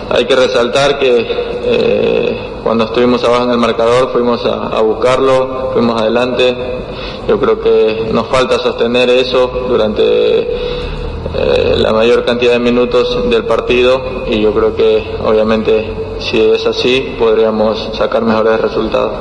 hay 0.09 0.25
que 0.25 0.35
resaltar 0.35 0.97
que 0.97 1.27
eh, 1.65 2.37
cuando 2.63 2.85
estuvimos 2.85 3.23
abajo 3.23 3.43
en 3.43 3.51
el 3.51 3.57
marcador 3.57 4.11
fuimos 4.11 4.43
a, 4.45 4.79
buscarlo, 4.81 5.71
fuimos 5.73 6.01
adelante, 6.01 6.55
yo 7.27 7.39
creo 7.39 7.59
que 7.59 8.09
nos 8.11 8.27
falta 8.27 8.57
sostener 8.59 9.09
eso 9.09 9.65
durante 9.67 10.98
eh, 11.35 11.75
la 11.77 11.93
mayor 11.93 12.25
cantidad 12.25 12.53
de 12.53 12.59
minutos 12.59 13.29
del 13.29 13.45
partido 13.45 14.25
y 14.27 14.41
yo 14.41 14.53
creo 14.53 14.75
que 14.75 15.15
obviamente 15.23 15.93
si 16.19 16.41
es 16.41 16.65
así, 16.65 17.15
podríamos 17.17 17.91
sacar 17.93 18.21
mejores 18.23 18.59
resultados. 18.59 19.13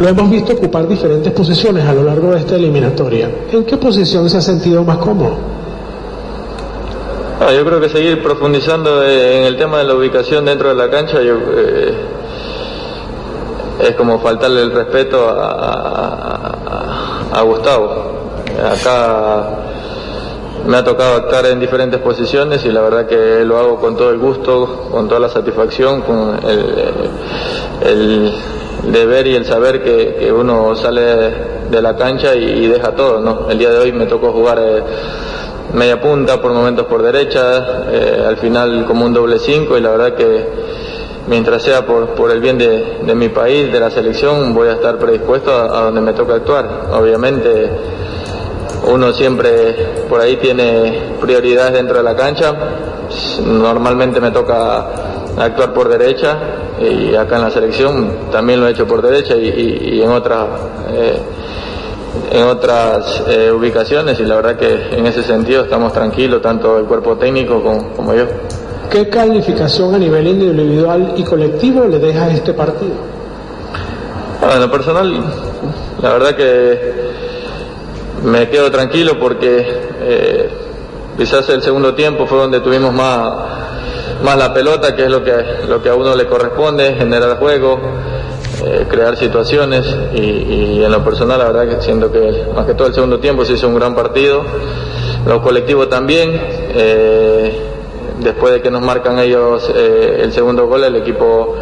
Lo 0.00 0.08
hemos 0.08 0.30
visto 0.30 0.52
ocupar 0.52 0.86
diferentes 0.86 1.32
posiciones 1.32 1.84
a 1.84 1.92
lo 1.92 2.04
largo 2.04 2.30
de 2.32 2.38
esta 2.38 2.56
eliminatoria. 2.56 3.30
¿En 3.50 3.64
qué 3.64 3.76
posición 3.76 4.28
se 4.30 4.38
ha 4.38 4.40
sentido 4.40 4.84
más 4.84 4.98
cómodo? 4.98 5.36
Ah, 7.40 7.52
yo 7.52 7.64
creo 7.64 7.80
que 7.80 7.88
seguir 7.88 8.22
profundizando 8.22 9.04
en 9.04 9.44
el 9.44 9.56
tema 9.56 9.78
de 9.78 9.84
la 9.84 9.94
ubicación 9.94 10.44
dentro 10.44 10.68
de 10.68 10.74
la 10.76 10.88
cancha 10.88 11.20
yo, 11.20 11.34
eh, 11.56 11.92
es 13.80 13.96
como 13.96 14.20
faltarle 14.20 14.62
el 14.62 14.70
respeto 14.70 15.28
a, 15.28 16.52
a 17.32 17.42
Gustavo. 17.42 18.12
Acá 18.64 19.48
me 20.66 20.76
ha 20.76 20.84
tocado 20.84 21.16
actuar 21.16 21.46
en 21.46 21.58
diferentes 21.60 22.00
posiciones 22.00 22.64
y 22.64 22.70
la 22.70 22.82
verdad 22.82 23.06
que 23.06 23.44
lo 23.44 23.58
hago 23.58 23.76
con 23.76 23.96
todo 23.96 24.10
el 24.10 24.18
gusto, 24.18 24.88
con 24.90 25.08
toda 25.08 25.20
la 25.20 25.28
satisfacción, 25.28 26.02
con 26.02 26.38
el, 27.84 28.32
deber 28.90 29.26
y 29.26 29.36
el 29.36 29.44
saber 29.44 29.82
que, 29.82 30.32
uno 30.32 30.74
sale 30.74 31.00
de 31.70 31.82
la 31.82 31.96
cancha 31.96 32.34
y, 32.34 32.66
deja 32.66 32.94
todo. 32.94 33.20
¿no? 33.20 33.50
El 33.50 33.58
día 33.58 33.70
de 33.70 33.78
hoy 33.78 33.92
me 33.92 34.06
tocó 34.06 34.32
jugar 34.32 34.58
eh, 34.60 34.82
media 35.74 36.00
punta, 36.00 36.40
por 36.40 36.52
momentos 36.52 36.86
por 36.86 37.02
derecha, 37.02 37.84
eh, 37.90 38.24
al 38.26 38.36
final 38.36 38.84
como 38.86 39.04
un 39.04 39.12
doble 39.12 39.38
cinco 39.38 39.76
y 39.76 39.80
la 39.80 39.90
verdad 39.90 40.14
que 40.14 40.46
mientras 41.28 41.62
sea 41.62 41.84
por, 41.86 42.08
por 42.10 42.30
el 42.30 42.40
bien 42.40 42.58
de, 42.58 43.14
mi 43.14 43.28
país, 43.28 43.72
de 43.72 43.80
la 43.80 43.90
selección, 43.90 44.54
voy 44.54 44.68
a 44.68 44.74
estar 44.74 44.98
predispuesto 44.98 45.52
a, 45.52 45.78
a 45.78 45.84
donde 45.84 46.00
me 46.00 46.12
toca 46.12 46.34
actuar. 46.34 46.88
Obviamente 46.92 48.01
uno 48.84 49.12
siempre 49.12 50.04
por 50.08 50.20
ahí 50.20 50.36
tiene 50.36 51.14
prioridades 51.20 51.74
dentro 51.74 51.98
de 51.98 52.02
la 52.02 52.16
cancha. 52.16 52.54
Normalmente 53.44 54.20
me 54.20 54.30
toca 54.30 54.88
actuar 55.38 55.72
por 55.72 55.88
derecha 55.88 56.38
y 56.80 57.14
acá 57.14 57.36
en 57.36 57.42
la 57.42 57.50
selección 57.50 58.30
también 58.30 58.60
lo 58.60 58.68
he 58.68 58.72
hecho 58.72 58.86
por 58.86 59.02
derecha 59.02 59.34
y, 59.36 60.00
en 60.02 60.10
otras 60.10 60.46
eh, 60.90 61.18
en 62.30 62.44
otras 62.44 63.22
eh, 63.26 63.50
ubicaciones 63.50 64.18
y 64.20 64.24
la 64.24 64.36
verdad 64.36 64.56
que 64.56 64.96
en 64.96 65.06
ese 65.06 65.22
sentido 65.22 65.64
estamos 65.64 65.92
tranquilos 65.92 66.42
tanto 66.42 66.78
el 66.78 66.84
cuerpo 66.84 67.16
técnico 67.16 67.62
como, 67.96 68.14
yo. 68.14 68.24
¿Qué 68.90 69.08
calificación 69.08 69.94
a 69.94 69.98
nivel 69.98 70.26
individual 70.26 71.14
y 71.16 71.24
colectivo 71.24 71.84
le 71.86 71.98
deja 71.98 72.24
a 72.24 72.30
este 72.30 72.52
partido? 72.52 72.92
Bueno, 74.40 74.56
en 74.56 74.60
lo 74.60 74.70
personal, 74.70 75.24
la 76.02 76.12
verdad 76.12 76.34
que 76.34 77.31
me 78.24 78.48
quedo 78.48 78.70
tranquilo 78.70 79.18
porque 79.18 79.66
eh, 80.00 80.48
quizás 81.16 81.48
el 81.48 81.62
segundo 81.62 81.94
tiempo 81.94 82.26
fue 82.26 82.38
donde 82.38 82.60
tuvimos 82.60 82.92
más, 82.92 83.32
más 84.22 84.36
la 84.36 84.54
pelota, 84.54 84.94
que 84.94 85.04
es 85.04 85.10
lo 85.10 85.22
que, 85.24 85.32
lo 85.68 85.82
que 85.82 85.88
a 85.88 85.94
uno 85.94 86.14
le 86.14 86.26
corresponde, 86.26 86.94
generar 86.94 87.38
juego, 87.38 87.80
eh, 88.64 88.86
crear 88.88 89.16
situaciones 89.16 89.86
y, 90.14 90.82
en 90.82 90.90
lo 90.90 91.04
personal 91.04 91.38
la 91.38 91.46
verdad 91.46 91.76
que 91.76 91.82
siento 91.82 92.10
que 92.10 92.46
más 92.54 92.66
que 92.66 92.74
todo 92.74 92.88
el 92.88 92.94
segundo 92.94 93.18
tiempo 93.18 93.44
se 93.44 93.54
hizo 93.54 93.68
un 93.68 93.74
gran 93.74 93.94
partido, 93.94 94.44
lo 95.26 95.42
colectivo 95.42 95.88
también. 95.88 96.30
Eh, 96.74 97.68
después 98.18 98.52
de 98.52 98.62
que 98.62 98.70
nos 98.70 98.82
marcan 98.82 99.18
ellos 99.18 99.68
el 99.74 100.32
segundo 100.32 100.68
gol, 100.68 100.84
el 100.84 100.94
equipo 100.94 101.56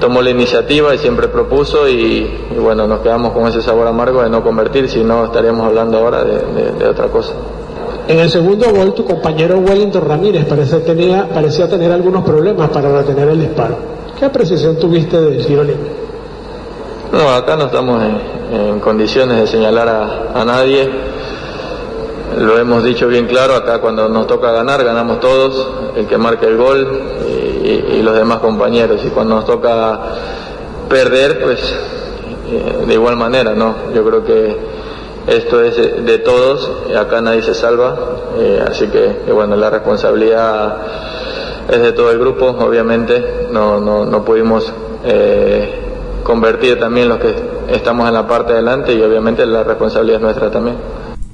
tomó 0.00 0.22
la 0.22 0.30
iniciativa 0.30 0.94
y 0.94 0.98
siempre 0.98 1.28
propuso 1.28 1.88
y, 1.88 2.28
bueno, 2.58 2.86
nos 2.86 3.00
quedamos 3.00 3.32
con 3.32 3.46
ese 3.46 3.62
sabor 3.62 3.86
amargo 3.86 4.22
de 4.22 4.30
no 4.30 4.42
convertir, 4.42 4.88
si 4.88 5.02
no 5.02 5.26
estaríamos 5.26 5.66
hablando 5.66 5.98
ahora 5.98 6.24
de, 6.24 6.86
otra 6.86 7.08
cosa. 7.08 7.32
En 8.06 8.18
el 8.20 8.30
segundo 8.30 8.70
gol, 8.72 8.94
tu 8.94 9.04
compañero 9.04 9.58
Wellington 9.58 10.06
Ramírez 10.06 10.46
tenía, 10.84 11.28
parecía 11.28 11.68
tener 11.68 11.92
algunos 11.92 12.24
problemas 12.24 12.70
para 12.70 12.90
retener 12.90 13.28
el 13.28 13.40
disparo. 13.40 13.76
¿Qué 14.18 14.24
apreciación 14.24 14.78
tuviste 14.78 15.20
del 15.20 15.46
tiro 15.46 15.62
No, 17.12 17.28
acá 17.30 17.56
no 17.56 17.66
estamos 17.66 18.02
en, 18.50 18.80
condiciones 18.80 19.40
de 19.40 19.46
señalar 19.46 19.88
a, 19.88 20.40
a 20.40 20.44
nadie. 20.44 20.88
Lo 22.38 22.58
hemos 22.58 22.82
dicho 22.84 23.08
bien 23.08 23.26
claro, 23.26 23.54
acá 23.54 23.78
cuando 23.80 24.08
nos 24.08 24.26
toca 24.26 24.52
ganar, 24.52 24.82
ganamos 24.84 25.20
todos, 25.20 25.68
el 25.96 26.06
que 26.06 26.16
marque 26.16 26.46
el 26.46 26.56
gol, 26.56 27.00
y, 27.62 28.02
los 28.02 28.14
demás 28.14 28.38
compañeros. 28.38 29.00
Y 29.04 29.08
cuando 29.08 29.36
nos 29.36 29.44
toca 29.44 30.00
perder, 30.88 31.42
pues 31.42 31.60
eh, 32.50 32.84
de 32.86 32.94
igual 32.94 33.16
manera, 33.16 33.54
¿no? 33.54 33.92
Yo 33.94 34.04
creo 34.04 34.24
que 34.24 34.56
esto 35.26 35.62
es 35.62 35.76
de 35.76 36.18
todos, 36.18 36.70
acá 36.96 37.20
nadie 37.20 37.42
se 37.42 37.54
salva, 37.54 37.96
eh, 38.38 38.64
así 38.66 38.86
que, 38.86 39.30
bueno, 39.30 39.56
la 39.56 39.68
responsabilidad 39.68 40.76
es 41.70 41.80
de 41.80 41.92
todo 41.92 42.10
el 42.10 42.18
grupo, 42.18 42.46
obviamente, 42.46 43.48
no, 43.50 43.78
no, 43.78 44.06
no 44.06 44.24
pudimos 44.24 44.72
eh, 45.04 45.68
convertir 46.22 46.78
también 46.78 47.08
los 47.08 47.18
que 47.18 47.34
estamos 47.70 48.08
en 48.08 48.14
la 48.14 48.26
parte 48.26 48.52
de 48.52 48.58
adelante 48.58 48.94
y 48.94 49.02
obviamente 49.02 49.44
la 49.44 49.64
responsabilidad 49.64 50.16
es 50.16 50.22
nuestra 50.22 50.50
también. 50.50 50.76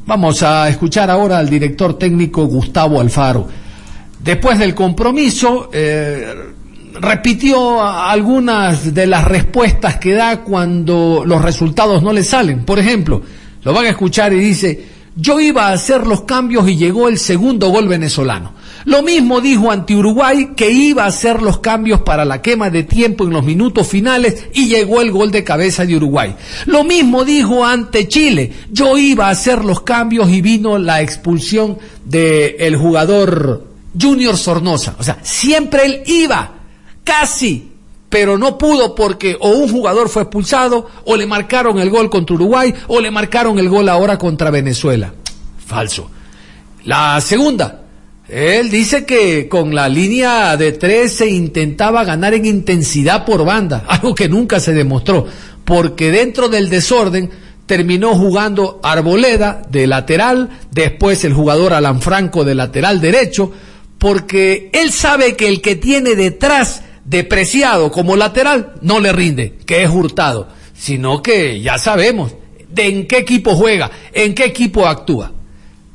Vamos 0.07 0.43
a 0.43 0.69
escuchar 0.69 1.11
ahora 1.11 1.39
al 1.39 1.49
director 1.49 1.95
técnico 1.95 2.45
Gustavo 2.47 3.01
Alfaro. 3.01 3.47
Después 4.25 4.59
del 4.59 4.75
compromiso, 4.75 5.69
eh, 5.71 6.35
repitió 6.95 7.85
algunas 7.85 8.95
de 8.95 9.07
las 9.07 9.23
respuestas 9.25 9.97
que 9.97 10.15
da 10.15 10.41
cuando 10.41 11.25
los 11.27 11.43
resultados 11.43 12.03
no 12.03 12.11
le 12.11 12.25
salen. 12.25 12.65
Por 12.65 12.79
ejemplo, 12.79 13.21
lo 13.63 13.75
van 13.75 13.85
a 13.85 13.91
escuchar 13.91 14.33
y 14.33 14.39
dice, 14.39 14.83
yo 15.15 15.41
iba 15.41 15.69
a 15.69 15.73
hacer 15.73 16.07
los 16.07 16.23
cambios 16.23 16.67
y 16.67 16.77
llegó 16.79 17.09
el 17.09 17.19
segundo 17.19 17.69
gol 17.69 17.87
venezolano. 17.87 18.55
Lo 18.87 19.03
mismo 19.03 19.43
dijo 19.43 19.71
ante 19.71 19.95
Uruguay 19.95 20.53
que 20.57 20.71
iba 20.71 21.05
a 21.05 21.09
hacer 21.09 21.43
los 21.43 21.59
cambios 21.59 22.01
para 22.01 22.25
la 22.25 22.41
quema 22.41 22.71
de 22.71 22.83
tiempo 22.83 23.25
en 23.25 23.31
los 23.31 23.45
minutos 23.45 23.87
finales 23.89 24.47
y 24.55 24.69
llegó 24.69 25.03
el 25.03 25.13
gol 25.13 25.33
de 25.33 25.45
cabeza 25.45 25.85
de 25.85 25.97
Uruguay. 25.97 26.35
Lo 26.65 26.83
mismo 26.83 27.27
dijo 27.27 27.63
ante 27.63 28.09
Chile. 28.09 28.53
Yo 28.73 28.97
iba 28.97 29.29
a 29.29 29.33
hacer 29.33 29.67
los 29.67 29.83
cambios 29.83 30.31
y 30.31 30.41
vino 30.41 30.79
la 30.79 31.03
expulsión 31.03 31.77
del 32.07 32.77
jugador 32.77 33.74
Junior 34.01 34.37
Sornosa. 34.37 34.97
O 34.99 35.03
sea, 35.03 35.19
siempre 35.23 35.85
él 35.85 36.03
iba, 36.07 36.53
casi, 37.03 37.73
pero 38.09 38.39
no 38.39 38.59
pudo 38.59 38.95
porque 38.95 39.37
o 39.41 39.51
un 39.51 39.71
jugador 39.71 40.09
fue 40.09 40.23
expulsado, 40.23 40.89
o 41.05 41.17
le 41.17 41.27
marcaron 41.27 41.79
el 41.79 41.91
gol 41.91 42.11
contra 42.11 42.35
Uruguay, 42.35 42.73
o 42.89 43.01
le 43.01 43.11
marcaron 43.11 43.59
el 43.59 43.69
gol 43.69 43.89
ahora 43.89 44.19
contra 44.19 44.51
Venezuela. 44.51 45.13
Falso. 45.67 46.11
La 46.85 47.21
segunda, 47.21 47.83
él 48.29 48.71
dice 48.71 49.05
que 49.05 49.49
con 49.49 49.75
la 49.75 49.89
línea 49.89 50.57
de 50.57 50.73
tres 50.73 51.15
se 51.17 51.29
intentaba 51.29 52.05
ganar 52.05 52.35
en 52.35 52.47
intensidad 52.47 53.25
por 53.25 53.45
banda, 53.45 53.85
algo 53.89 54.15
que 54.15 54.29
nunca 54.29 54.61
se 54.61 54.73
demostró, 54.73 55.27
porque 55.65 56.11
dentro 56.11 56.49
del 56.49 56.71
desorden 56.71 57.31
terminó 57.67 58.15
jugando 58.15 58.81
Arboleda 58.83 59.63
de 59.69 59.87
lateral, 59.87 60.51
después 60.71 61.25
el 61.25 61.33
jugador 61.33 61.73
Alan 61.73 62.01
Franco 62.01 62.45
de 62.45 62.55
lateral 62.55 63.01
derecho, 63.01 63.53
porque 64.05 64.69
él 64.75 64.93
sabe 64.93 65.35
que 65.35 65.49
el 65.49 65.63
que 65.63 65.77
tiene 65.77 66.15
detrás 66.15 66.83
depreciado 67.07 67.91
como 67.91 68.17
lateral, 68.17 68.75
no 68.83 69.01
le 69.01 69.15
rinde, 69.15 69.55
que 69.65 69.83
es 69.83 69.89
hurtado, 69.89 70.47
sino 70.75 71.23
que 71.23 71.63
ya 71.63 71.79
sabemos 71.79 72.35
de 72.69 72.87
en 72.87 73.07
qué 73.07 73.17
equipo 73.17 73.57
juega, 73.57 73.91
en 74.13 74.35
qué 74.35 74.45
equipo 74.45 74.87
actúa. 74.87 75.33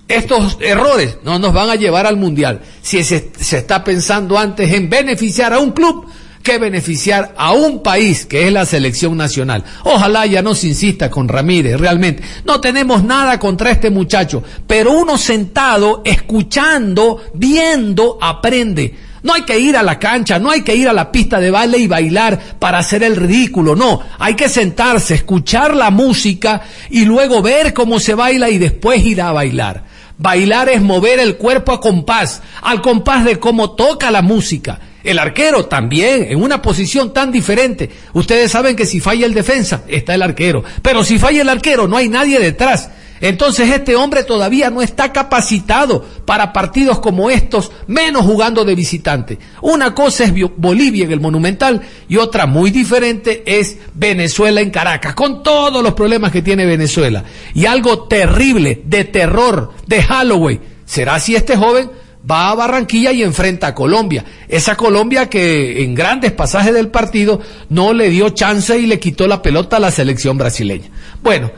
Estos 0.08 0.58
errores 0.60 1.20
no 1.24 1.38
nos 1.38 1.54
van 1.54 1.70
a 1.70 1.76
llevar 1.76 2.08
al 2.08 2.18
Mundial 2.18 2.62
si 2.82 3.04
se, 3.04 3.30
se 3.40 3.60
está 3.60 3.84
pensando 3.84 4.40
antes 4.40 4.74
en 4.74 4.90
beneficiar 4.90 5.54
a 5.54 5.60
un 5.60 5.70
club 5.70 6.08
que 6.44 6.58
beneficiar 6.58 7.34
a 7.38 7.52
un 7.52 7.84
país 7.84 8.26
que 8.26 8.48
es 8.48 8.54
la 8.54 8.66
selección 8.66 9.18
nacional. 9.18 9.64
Ojalá 9.84 10.26
ya 10.26 10.42
no 10.42 10.56
se 10.56 10.68
insista 10.68 11.10
con 11.10 11.28
Ramírez, 11.28 11.80
realmente. 11.80 12.24
No 12.46 12.62
tenemos 12.62 13.04
nada 13.04 13.40
contra 13.40 13.72
este 13.72 13.90
muchacho, 13.90 14.44
pero 14.66 14.94
uno 14.94 15.18
sentado, 15.18 16.02
escuchando, 16.06 17.22
viendo, 17.34 18.18
aprende. 18.22 18.96
No 19.22 19.34
hay 19.34 19.42
que 19.42 19.60
ir 19.60 19.76
a 19.76 19.84
la 19.84 20.00
cancha, 20.00 20.40
no 20.40 20.50
hay 20.50 20.62
que 20.62 20.76
ir 20.76 20.88
a 20.88 20.94
la 20.94 21.12
pista 21.12 21.40
de 21.40 21.52
baile 21.52 21.78
y 21.78 21.88
bailar 21.88 22.40
para 22.58 22.78
hacer 22.78 23.04
el 23.04 23.18
ridículo, 23.18 23.76
no. 23.76 24.02
Hay 24.18 24.36
que 24.36 24.48
sentarse, 24.48 25.16
escuchar 25.16 25.76
la 25.76 25.92
música 25.92 26.62
y 26.90 27.04
luego 27.04 27.42
ver 27.42 27.74
cómo 27.74 28.00
se 28.00 28.16
baila 28.16 28.50
y 28.50 28.58
después 28.58 29.06
ir 29.06 29.22
a 29.22 29.34
bailar. 29.34 29.84
Bailar 30.18 30.70
es 30.70 30.82
mover 30.82 31.20
el 31.20 31.36
cuerpo 31.36 31.74
a 31.74 31.82
compás, 31.82 32.42
al 32.62 32.82
compás 32.82 33.26
de 33.26 33.40
cómo 33.40 33.72
toca 33.72 34.10
la 34.12 34.22
música. 34.22 34.80
El 35.04 35.18
arquero 35.20 35.66
también, 35.66 36.28
en 36.30 36.42
una 36.42 36.62
posición 36.62 37.14
tan 37.14 37.32
diferente. 37.32 37.90
Ustedes 38.14 38.52
saben 38.52 38.76
que 38.76 38.86
si 38.86 39.00
falla 39.00 39.26
el 39.26 39.34
defensa, 39.34 39.84
está 39.88 40.14
el 40.14 40.22
arquero. 40.22 40.64
Pero 40.82 41.04
si 41.04 41.18
falla 41.18 41.42
el 41.42 41.50
arquero, 41.50 41.88
no 41.88 41.96
hay 41.96 42.10
nadie 42.10 42.40
detrás. 42.40 42.90
Entonces 43.22 43.70
este 43.70 43.96
hombre 43.96 44.24
todavía 44.24 44.70
no 44.70 44.82
está 44.82 45.12
capacitado 45.12 46.06
para 46.26 46.54
partidos 46.54 47.00
como 47.00 47.30
estos, 47.30 47.72
menos 47.88 48.24
jugando 48.24 48.64
de 48.64 48.76
visitante. 48.76 49.38
Una 49.62 49.94
cosa 49.94 50.24
es 50.24 50.34
Bolivia 50.56 51.06
en 51.06 51.12
el 51.12 51.20
Monumental 51.20 51.82
y 52.08 52.18
otra 52.18 52.46
muy 52.46 52.72
diferente 52.72 53.44
es 53.46 53.78
Venezuela 53.94 54.62
en 54.62 54.70
Caracas, 54.70 55.16
con 55.16 55.44
todos 55.44 55.84
los 55.84 55.94
problemas 55.94 56.32
que 56.32 56.42
tiene 56.42 56.66
Venezuela. 56.66 57.24
Y 57.54 57.66
algo 57.66 58.08
terrible, 58.08 58.82
de 58.86 59.04
terror, 59.06 59.74
de 59.86 60.02
Halloween, 60.02 60.62
será 60.86 61.20
si 61.20 61.36
este 61.36 61.58
joven 61.58 61.90
va 62.30 62.50
a 62.50 62.56
Barranquilla 62.56 63.12
y 63.12 63.24
enfrenta 63.24 63.68
a 63.68 63.76
Colombia. 63.76 64.26
Esa 64.48 64.76
Colombia 64.76 65.30
que 65.30 65.84
en 65.84 65.96
grandes 65.96 66.32
pasajes 66.32 66.74
del 66.74 66.90
partido 66.90 67.40
no 67.70 67.94
le 67.94 68.10
dio 68.10 68.30
chance 68.30 68.78
y 68.78 68.86
le 68.86 69.00
quitó 69.00 69.28
la 69.28 69.42
pelota 69.42 69.78
a 69.78 69.80
la 69.80 69.92
selección 69.92 70.38
brasileña. 70.38 70.90
Bueno, 71.22 71.52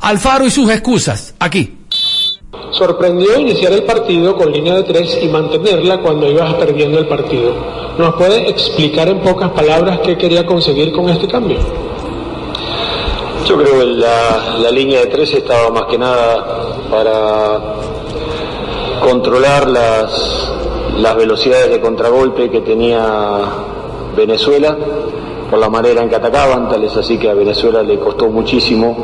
Alfaro 0.00 0.46
y 0.46 0.50
sus 0.50 0.70
excusas, 0.70 1.34
aquí. 1.38 1.74
Sorprendió 2.72 3.38
iniciar 3.38 3.72
el 3.72 3.84
partido 3.84 4.36
con 4.36 4.52
línea 4.52 4.74
de 4.74 4.84
tres 4.84 5.18
y 5.22 5.28
mantenerla 5.28 6.00
cuando 6.00 6.30
ibas 6.30 6.54
perdiendo 6.54 6.98
el 6.98 7.08
partido. 7.08 7.54
¿Nos 7.98 8.14
puede 8.14 8.48
explicar 8.48 9.08
en 9.08 9.20
pocas 9.20 9.50
palabras 9.50 10.00
qué 10.04 10.16
quería 10.16 10.46
conseguir 10.46 10.92
con 10.92 11.08
este 11.08 11.26
cambio? 11.26 11.58
Yo 13.46 13.56
creo 13.56 13.78
que 13.78 13.84
la, 13.86 14.58
la 14.58 14.70
línea 14.70 15.00
de 15.00 15.06
tres 15.06 15.32
estaba 15.32 15.70
más 15.70 15.84
que 15.84 15.98
nada 15.98 16.88
para 16.90 17.77
controlar 19.00 19.68
las, 19.68 20.52
las 20.98 21.16
velocidades 21.16 21.70
de 21.70 21.80
contragolpe 21.80 22.50
que 22.50 22.60
tenía 22.60 23.40
Venezuela 24.16 24.76
por 25.50 25.58
la 25.58 25.68
manera 25.68 26.02
en 26.02 26.08
que 26.08 26.16
atacaban, 26.16 26.68
tal 26.68 26.84
es 26.84 26.96
así 26.96 27.18
que 27.18 27.30
a 27.30 27.34
Venezuela 27.34 27.82
le 27.82 27.98
costó 27.98 28.28
muchísimo 28.28 28.96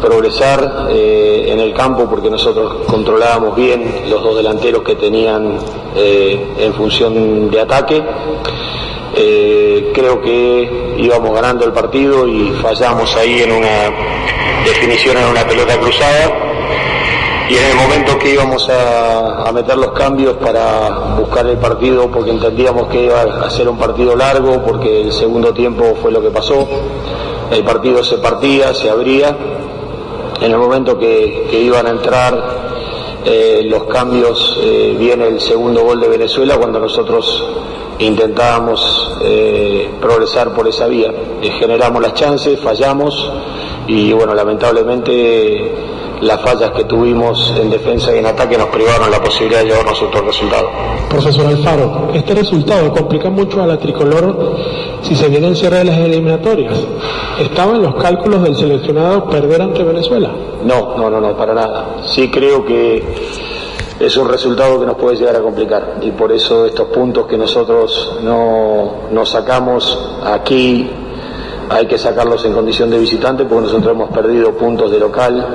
progresar 0.00 0.88
eh, 0.90 1.46
en 1.48 1.60
el 1.60 1.72
campo 1.72 2.08
porque 2.10 2.28
nosotros 2.28 2.84
controlábamos 2.86 3.56
bien 3.56 4.02
los 4.10 4.22
dos 4.22 4.36
delanteros 4.36 4.82
que 4.82 4.96
tenían 4.96 5.58
eh, 5.96 6.54
en 6.58 6.74
función 6.74 7.50
de 7.50 7.60
ataque. 7.60 8.02
Eh, 9.16 9.92
creo 9.94 10.20
que 10.20 10.96
íbamos 10.98 11.32
ganando 11.32 11.64
el 11.64 11.72
partido 11.72 12.26
y 12.26 12.50
fallamos 12.60 13.14
ahí 13.16 13.42
en 13.42 13.52
una 13.52 13.90
definición 14.64 15.16
en 15.16 15.24
una 15.26 15.46
pelota 15.46 15.78
cruzada 15.78 16.43
y 17.48 17.54
en 17.56 17.64
el 17.64 17.76
momento 17.76 18.18
que 18.18 18.32
íbamos 18.32 18.68
a, 18.70 19.50
meter 19.52 19.76
los 19.76 19.92
cambios 19.92 20.36
para 20.38 21.14
buscar 21.16 21.46
el 21.46 21.58
partido, 21.58 22.10
porque 22.10 22.30
entendíamos 22.30 22.88
que 22.88 23.04
iba 23.04 23.22
a 23.22 23.50
ser 23.50 23.68
un 23.68 23.78
partido 23.78 24.16
largo, 24.16 24.62
porque 24.62 25.02
el 25.02 25.12
segundo 25.12 25.52
tiempo 25.52 25.94
fue 26.02 26.10
lo 26.10 26.20
que 26.20 26.30
pasó, 26.30 26.66
el 27.52 27.62
partido 27.62 28.02
se 28.02 28.18
partía, 28.18 28.74
se 28.74 28.90
abría, 28.90 29.36
en 30.40 30.50
el 30.50 30.58
momento 30.58 30.98
que, 30.98 31.60
iban 31.62 31.86
a 31.86 31.90
entrar 31.90 33.22
eh, 33.24 33.62
los 33.64 33.84
cambios, 33.84 34.58
eh, 34.60 34.96
viene 34.98 35.28
el 35.28 35.40
segundo 35.40 35.84
gol 35.84 36.00
de 36.00 36.08
Venezuela 36.08 36.56
cuando 36.56 36.80
nosotros 36.80 37.44
intentábamos 37.98 39.18
eh, 39.22 39.90
progresar 40.00 40.52
por 40.52 40.66
esa 40.66 40.88
vía. 40.88 41.12
generamos 41.58 42.02
las 42.02 42.14
chances, 42.14 42.58
fallamos 42.58 43.30
y 43.86 44.12
bueno, 44.12 44.34
lamentablemente 44.34 45.93
las 46.24 46.40
fallas 46.42 46.70
que 46.70 46.84
tuvimos 46.84 47.54
en 47.60 47.70
defensa 47.70 48.14
y 48.14 48.18
en 48.18 48.26
ataque 48.26 48.56
nos 48.56 48.68
privaron 48.68 49.10
la 49.10 49.22
posibilidad 49.22 49.60
de 49.60 49.66
llevarnos 49.66 50.02
otro 50.02 50.22
resultado. 50.22 50.68
Profesor 51.08 51.46
Alfaro, 51.46 52.08
este 52.14 52.34
resultado 52.34 52.92
complica 52.92 53.30
mucho 53.30 53.62
a 53.62 53.66
la 53.66 53.78
tricolor 53.78 54.56
si 55.02 55.14
se 55.14 55.28
viene 55.28 55.48
el 55.48 55.56
cierre 55.56 55.78
de 55.78 55.84
las 55.84 55.98
eliminatorias. 55.98 56.74
¿Estaba 57.38 57.76
en 57.76 57.82
los 57.82 57.94
cálculos 57.96 58.42
del 58.42 58.56
seleccionado 58.56 59.28
perder 59.28 59.62
ante 59.62 59.82
Venezuela? 59.82 60.30
No, 60.64 60.96
no, 60.96 61.10
no, 61.10 61.20
no, 61.20 61.36
para 61.36 61.54
nada. 61.54 61.96
Sí 62.06 62.30
creo 62.30 62.64
que 62.64 63.04
es 64.00 64.16
un 64.16 64.28
resultado 64.28 64.80
que 64.80 64.86
nos 64.86 64.96
puede 64.96 65.16
llegar 65.16 65.36
a 65.36 65.40
complicar 65.40 65.98
y 66.02 66.10
por 66.10 66.32
eso 66.32 66.66
estos 66.66 66.88
puntos 66.88 67.26
que 67.26 67.36
nosotros 67.36 68.18
no, 68.22 69.08
nos 69.10 69.30
sacamos 69.30 69.98
aquí 70.24 70.90
hay 71.68 71.86
que 71.86 71.96
sacarlos 71.96 72.44
en 72.44 72.52
condición 72.52 72.90
de 72.90 72.98
visitante 72.98 73.44
porque 73.44 73.66
nosotros 73.66 73.92
hemos 73.92 74.10
perdido 74.10 74.52
puntos 74.52 74.90
de 74.90 74.98
local 74.98 75.46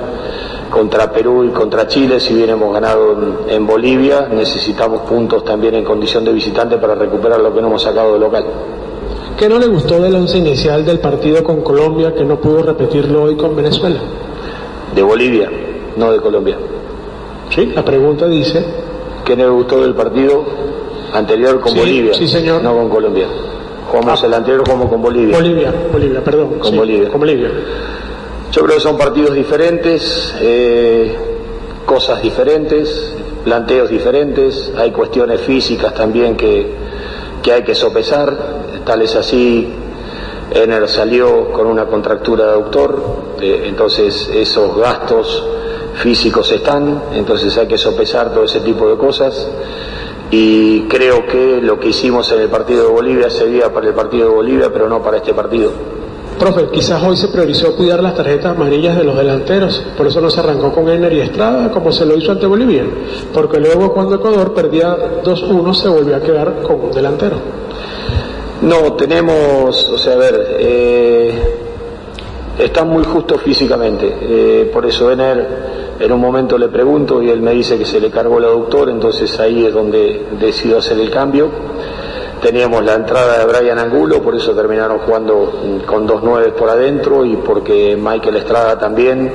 contra 0.69 1.11
Perú 1.11 1.43
y 1.43 1.49
contra 1.49 1.87
Chile, 1.87 2.19
si 2.19 2.33
bien 2.33 2.49
hemos 2.51 2.73
ganado 2.73 3.17
en, 3.47 3.65
Bolivia, 3.65 4.27
necesitamos 4.31 5.01
puntos 5.01 5.43
también 5.43 5.75
en 5.75 5.83
condición 5.83 6.23
de 6.23 6.31
visitante 6.31 6.77
para 6.77 6.95
recuperar 6.95 7.39
lo 7.39 7.53
que 7.53 7.61
no 7.61 7.67
hemos 7.67 7.81
sacado 7.81 8.13
de 8.13 8.19
local. 8.19 8.45
¿Qué 9.37 9.47
no 9.49 9.57
le 9.57 9.67
gustó 9.67 10.01
del 10.01 10.15
once 10.15 10.37
inicial 10.37 10.85
del 10.85 10.99
partido 10.99 11.43
con 11.43 11.61
Colombia 11.61 12.13
que 12.13 12.23
no 12.23 12.39
pudo 12.39 12.63
repetirlo 12.63 13.23
hoy 13.23 13.35
con 13.35 13.55
Venezuela? 13.55 13.99
De 14.93 15.01
Bolivia, 15.01 15.49
no 15.95 16.11
de 16.11 16.19
Colombia. 16.19 16.57
Sí, 17.49 17.67
la 17.67 17.83
pregunta 17.83 18.27
dice... 18.27 18.65
¿Qué 19.25 19.35
no 19.35 19.43
le 19.43 19.49
gustó 19.49 19.81
del 19.81 19.93
partido 19.93 20.43
anterior 21.13 21.59
con 21.59 21.75
Bolivia? 21.75 22.13
Sí, 22.15 22.27
señor. 22.27 22.63
No 22.63 22.73
con 22.73 22.89
Colombia. 22.89 23.27
Jugamos 23.87 24.23
ah. 24.23 24.25
el 24.25 24.33
anterior 24.33 24.63
como 24.67 24.89
con 24.89 25.01
Bolivia. 25.01 25.37
Bolivia, 25.37 25.73
Bolivia, 25.91 26.23
perdón. 26.23 26.59
Con 26.59 26.75
Bolivia. 26.75 27.09
Con 27.09 27.19
Bolivia. 27.19 27.49
Yo 28.51 28.63
creo 28.63 28.77
que 28.77 28.81
son 28.81 28.97
partidos 28.97 29.35
diferentes, 29.35 30.35
eh, 30.41 31.15
cosas 31.85 32.19
diferentes, 32.23 33.13
planteos 33.43 33.89
diferentes, 33.89 34.73
hay 34.75 34.91
cuestiones 34.91 35.41
físicas 35.41 35.93
también 35.93 36.35
que, 36.35 36.73
hay 37.51 37.63
que 37.63 37.75
sopesar, 37.75 38.35
tal 38.85 39.03
es 39.03 39.15
así, 39.15 39.71
Ener 40.51 40.87
salió 40.89 41.51
con 41.51 41.67
una 41.67 41.85
contractura 41.85 42.47
de 42.47 42.53
autor, 42.53 43.01
eh, 43.39 43.65
entonces 43.65 44.31
esos 44.33 44.75
gastos 44.77 45.47
físicos 45.95 46.51
están, 46.51 47.03
entonces 47.13 47.55
hay 47.55 47.67
que 47.67 47.77
sopesar 47.77 48.33
todo 48.33 48.45
ese 48.45 48.61
tipo 48.61 48.89
de 48.89 48.97
cosas 48.97 49.47
y 50.31 50.87
creo 50.87 51.27
que 51.27 51.59
lo 51.61 51.79
que 51.79 51.89
hicimos 51.89 52.31
en 52.31 52.41
el 52.41 52.49
partido 52.49 52.85
de 52.85 52.91
Bolivia 52.91 53.29
sería 53.29 53.71
para 53.71 53.87
el 53.87 53.93
partido 53.93 54.29
de 54.29 54.35
Bolivia, 54.35 54.69
pero 54.73 54.89
no 54.89 55.03
para 55.03 55.17
este 55.17 55.35
partido. 55.35 55.98
Profe, 56.39 56.69
quizás 56.71 57.03
hoy 57.03 57.17
se 57.17 57.27
priorizó 57.27 57.75
cuidar 57.75 58.01
las 58.01 58.15
tarjetas 58.15 58.55
amarillas 58.55 58.95
de 58.95 59.03
los 59.03 59.17
delanteros, 59.17 59.83
por 59.97 60.07
eso 60.07 60.21
no 60.21 60.29
se 60.29 60.39
arrancó 60.39 60.71
con 60.71 60.87
Ener 60.87 61.11
y 61.11 61.19
Estrada 61.19 61.69
como 61.69 61.91
se 61.91 62.05
lo 62.05 62.15
hizo 62.15 62.31
ante 62.31 62.47
Bolivia, 62.47 62.85
porque 63.33 63.59
luego 63.59 63.93
cuando 63.93 64.15
Ecuador 64.15 64.53
perdía 64.53 65.21
2-1 65.21 65.73
se 65.73 65.89
volvió 65.89 66.15
a 66.15 66.21
quedar 66.21 66.61
con 66.61 66.79
un 66.79 66.91
delantero. 66.91 67.35
No, 68.61 68.93
tenemos, 68.93 69.89
o 69.89 69.97
sea, 69.97 70.13
a 70.13 70.17
ver, 70.17 70.57
eh, 70.59 71.31
están 72.57 72.89
muy 72.89 73.03
justos 73.03 73.41
físicamente, 73.41 74.17
eh, 74.21 74.69
por 74.71 74.85
eso 74.85 75.11
Ener 75.11 75.97
en 75.99 76.11
un 76.13 76.21
momento 76.21 76.57
le 76.57 76.69
pregunto 76.69 77.21
y 77.21 77.29
él 77.29 77.41
me 77.41 77.51
dice 77.51 77.77
que 77.77 77.83
se 77.83 77.99
le 77.99 78.09
cargó 78.09 78.37
el 78.37 78.45
aductor, 78.45 78.89
entonces 78.89 79.37
ahí 79.41 79.65
es 79.65 79.73
donde 79.73 80.25
decido 80.39 80.77
hacer 80.77 80.97
el 80.99 81.09
cambio. 81.09 81.49
Teníamos 82.41 82.85
la 82.85 82.93
entrada 82.93 83.37
de 83.37 83.45
Brian 83.45 83.77
Angulo, 83.79 84.21
por 84.21 84.33
eso 84.33 84.53
terminaron 84.55 84.99
jugando 84.99 85.51
con 85.85 86.07
dos 86.07 86.21
nueve 86.23 86.53
por 86.57 86.69
adentro 86.69 87.25
y 87.25 87.35
porque 87.35 87.97
Michael 87.99 88.37
Estrada 88.37 88.79
también, 88.79 89.29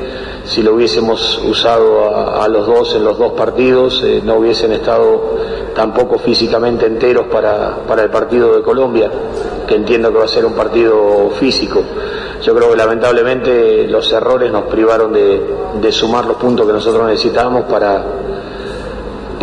si 0.44 0.62
lo 0.62 0.74
hubiésemos 0.74 1.38
usado 1.44 2.40
a, 2.40 2.48
los 2.48 2.66
dos 2.66 2.94
en 2.94 3.04
los 3.04 3.18
dos 3.18 3.32
partidos, 3.32 4.02
eh, 4.02 4.22
no 4.24 4.36
hubiesen 4.36 4.72
estado 4.72 5.36
tampoco 5.74 6.18
físicamente 6.18 6.86
enteros 6.86 7.26
para, 7.26 8.02
el 8.02 8.10
partido 8.10 8.56
de 8.56 8.62
Colombia, 8.62 9.10
que 9.68 9.74
entiendo 9.74 10.10
que 10.10 10.18
va 10.18 10.24
a 10.24 10.28
ser 10.28 10.46
un 10.46 10.54
partido 10.54 11.30
físico. 11.38 11.82
Yo 12.42 12.54
creo 12.54 12.70
que 12.70 12.76
lamentablemente 12.76 13.86
los 13.86 14.10
errores 14.12 14.50
nos 14.50 14.64
privaron 14.64 15.12
de, 15.12 15.42
de 15.78 15.92
sumar 15.92 16.24
los 16.24 16.38
puntos 16.38 16.66
que 16.66 16.72
nosotros 16.72 17.06
necesitábamos 17.06 17.64
para 17.64 18.02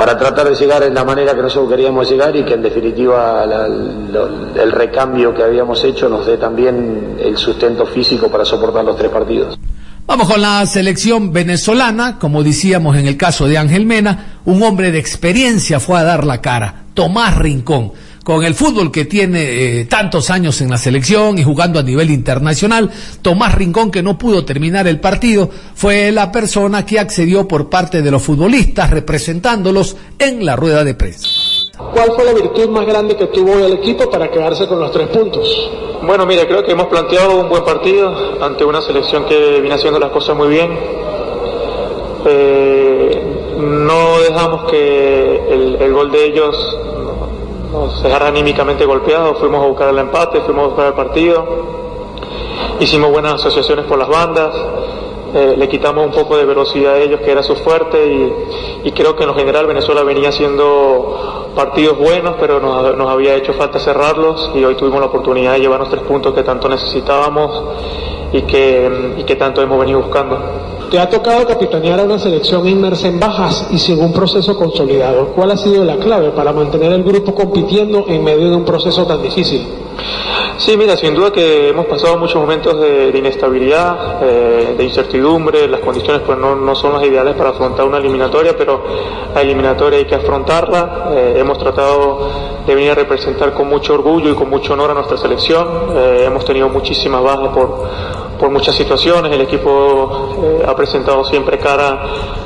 para 0.02 0.18
tratar 0.18 0.50
de 0.50 0.56
llegar 0.56 0.82
en 0.82 0.96
la 0.96 1.06
manera 1.06 1.36
que 1.36 1.44
nosotros 1.44 1.70
queríamos 1.70 2.10
llegar 2.10 2.36
y 2.36 2.44
que 2.44 2.56
en 2.56 2.64
definitiva 2.64 3.46
el 4.60 4.72
recambio 4.72 5.32
que 5.32 5.44
habíamos 5.44 5.84
hecho 5.84 6.10
nos 6.10 6.26
dé 6.26 6.38
también 6.38 7.18
el 7.20 7.38
sustento 7.38 7.86
físico 7.86 8.28
para 8.32 8.44
soportar 8.44 8.84
los 8.84 8.98
tres 8.98 9.12
partidos. 9.12 9.60
Vamos 10.08 10.28
con 10.28 10.42
la 10.42 10.66
selección 10.66 11.32
venezolana, 11.32 12.18
como 12.18 12.42
decíamos 12.42 12.98
en 12.98 13.06
el 13.06 13.16
caso 13.16 13.48
de 13.48 13.60
Ángel 13.60 13.86
Mena, 13.86 14.40
un 14.46 14.64
hombre 14.64 14.92
de 14.92 14.98
experiencia 14.98 15.80
fue 15.80 16.00
a 16.00 16.04
dar 16.04 16.26
la 16.26 16.42
cara, 16.42 16.86
Tomás 16.96 17.38
Rincón 17.38 17.92
con 18.32 18.46
el 18.46 18.56
fútbol 18.56 18.94
que 18.94 19.04
tiene 19.04 19.42
eh, 19.82 19.86
tantos 19.90 20.30
años 20.30 20.62
en 20.62 20.70
la 20.70 20.78
selección 20.78 21.38
y 21.38 21.44
jugando 21.44 21.80
a 21.80 21.84
nivel 21.84 22.10
internacional, 22.10 22.90
Tomás 23.22 23.54
Rincón, 23.56 23.92
que 23.92 24.02
no 24.02 24.18
pudo 24.18 24.46
terminar 24.46 24.88
el 24.88 25.02
partido, 25.02 25.50
fue 25.76 26.14
la 26.14 26.32
persona 26.32 26.86
que 26.86 26.98
accedió 26.98 27.46
por 27.46 27.70
parte 27.70 28.02
de 28.02 28.10
los 28.10 28.24
futbolistas 28.24 28.90
representándolos 28.90 29.98
en 30.18 30.46
la 30.46 30.56
rueda 30.56 30.86
de 30.86 30.94
prensa. 30.94 31.28
¿Cuál 31.78 32.14
fue 32.16 32.24
la 32.24 32.32
virtud 32.32 32.70
más 32.70 32.86
grande 32.86 33.18
que 33.18 33.26
tuvo 33.28 33.66
el 33.66 33.74
equipo 33.74 34.10
para 34.10 34.32
quedarse 34.32 34.66
con 34.66 34.80
los 34.80 34.94
tres 34.94 35.10
puntos? 35.10 35.70
Bueno, 36.02 36.26
mira, 36.26 36.48
creo 36.48 36.64
que 36.64 36.72
hemos 36.72 36.88
planteado 36.88 37.42
un 37.42 37.50
buen 37.50 37.66
partido 37.66 38.42
ante 38.42 38.64
una 38.64 38.82
selección 38.82 39.26
que 39.26 39.60
viene 39.60 39.76
haciendo 39.76 40.00
las 40.00 40.12
cosas 40.12 40.38
muy 40.38 40.48
bien. 40.48 40.72
Eh, 42.26 43.24
no 43.60 44.22
dejamos 44.22 44.72
que 44.72 45.76
el 45.82 45.92
gol 45.92 46.12
de 46.12 46.28
ellos 46.28 46.56
nos 47.72 48.04
dejaron 48.04 48.28
anímicamente 48.30 48.86
golpeados, 48.86 49.38
fuimos 49.40 49.64
a 49.64 49.68
buscar 49.68 49.90
el 49.90 50.00
empate, 50.00 50.42
fuimos 50.42 50.64
a 50.64 50.68
buscar 50.68 50.88
el 50.88 50.94
partido, 50.94 51.46
hicimos 52.80 53.12
buenas 53.12 53.36
asociaciones 53.36 53.86
por 53.86 53.98
las 53.98 54.10
bandas, 54.10 54.54
eh, 55.34 55.56
le 55.58 55.70
quitamos 55.70 56.06
un 56.06 56.12
poco 56.12 56.36
de 56.36 56.44
velocidad 56.44 56.96
a 56.96 56.98
ellos, 56.98 57.22
que 57.22 57.32
era 57.32 57.42
su 57.42 57.56
fuerte, 57.56 58.34
y, 58.84 58.92
creo 58.92 59.16
que 59.16 59.24
en 59.24 59.30
lo 59.30 59.36
general 59.36 59.66
Venezuela 59.66 60.04
venía 60.04 60.30
haciendo 60.30 61.52
partidos 61.56 61.98
buenos, 61.98 62.36
pero 62.40 62.60
nos, 62.60 62.98
nos, 62.98 63.10
había 63.10 63.36
hecho 63.36 63.54
falta 63.54 63.80
cerrarlos, 63.80 64.52
y 64.54 64.64
hoy 64.66 64.76
tuvimos 64.76 65.00
la 65.00 65.06
oportunidad 65.06 65.54
de 65.54 65.62
llevarnos 65.62 65.90
tres 65.90 66.04
puntos 66.04 66.34
que 66.34 66.44
tanto 66.44 66.68
necesitábamos 66.68 67.64
y 68.34 68.42
que, 68.42 69.16
y 69.18 69.24
que 69.24 69.36
tanto 69.38 69.62
hemos 69.62 69.80
venido 69.80 70.00
buscando. 70.00 70.38
Te 70.92 71.00
ha 71.00 71.10
tocado 71.10 71.48
capitanear 71.48 72.02
a 72.02 72.04
una 72.04 72.20
selección 72.20 72.68
inmersa 72.68 73.08
en 73.08 73.18
bajas 73.18 73.66
y 73.72 73.78
sin 73.78 73.98
un 74.04 74.12
proceso 74.12 74.58
consolidado. 74.58 75.28
¿Cuál 75.28 75.52
ha 75.52 75.58
sido 75.58 75.86
la 75.86 75.96
clave 75.96 76.32
para 76.32 76.52
mantener 76.52 76.92
el 76.92 77.02
grupo 77.02 77.34
compitiendo 77.34 78.04
en 78.10 78.22
medio 78.22 78.50
de 78.50 78.58
un 78.58 78.66
proceso 78.66 79.06
tan 79.06 79.22
difícil? 79.22 79.66
Sí, 80.62 80.78
mira, 80.78 80.96
sin 80.96 81.16
duda 81.16 81.32
que 81.32 81.70
hemos 81.70 81.88
pasado 81.88 82.20
muchos 82.20 82.36
momentos 82.36 82.80
de, 82.80 83.18
inestabilidad, 83.18 84.20
eh, 84.22 84.76
de 84.78 84.84
incertidumbre, 84.84 85.68
las 85.68 85.80
condiciones 85.80 86.22
pues 86.24 86.38
no, 86.38 86.56
no, 86.56 86.76
son 86.76 86.94
las 86.94 87.04
ideales 87.04 87.34
para 87.34 87.50
afrontar 87.50 87.88
una 87.88 87.98
eliminatoria, 87.98 88.56
pero 88.56 88.84
la 89.34 89.42
eliminatoria 89.42 89.98
hay 89.98 90.06
que 90.06 90.14
afrontarla. 90.14 91.14
Eh, 91.16 91.34
hemos 91.38 91.58
tratado 91.58 92.30
de 92.68 92.76
venir 92.76 92.92
a 92.92 92.94
representar 92.94 93.56
con 93.56 93.70
mucho 93.70 93.96
orgullo 93.96 94.30
y 94.30 94.36
con 94.36 94.52
mucho 94.52 94.74
honor 94.74 94.92
a 94.92 94.94
nuestra 94.94 95.18
selección. 95.18 95.68
Eh, 95.96 96.26
hemos 96.28 96.46
tenido 96.46 96.70
muchísimas 96.70 97.24
bajas 97.24 97.50
por, 97.56 97.88
por 98.38 98.52
muchas 98.52 98.76
situaciones, 98.76 99.32
el 99.32 99.42
equipo 99.42 100.62
ha 100.64 100.76
presentado 100.76 101.26
siempre 101.26 101.58
cara 101.58 102.04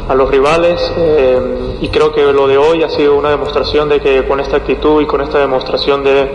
a 0.08 0.16
los 0.16 0.30
rivales 0.30 0.94
y 1.82 1.90
creo 1.90 2.14
que 2.14 2.22
lo 2.32 2.48
de 2.48 2.58
hoy 2.58 2.84
ha 2.84 2.90
sido 2.90 3.16
una 3.16 3.30
demostración 3.30 3.90
de 3.90 4.00
que 4.00 4.26
con 4.26 4.40
esta 4.40 4.58
actitud 4.58 5.02
y 5.02 5.06
con 5.06 5.22
esta 5.22 5.40
demostración 5.40 6.04
de, 6.04 6.32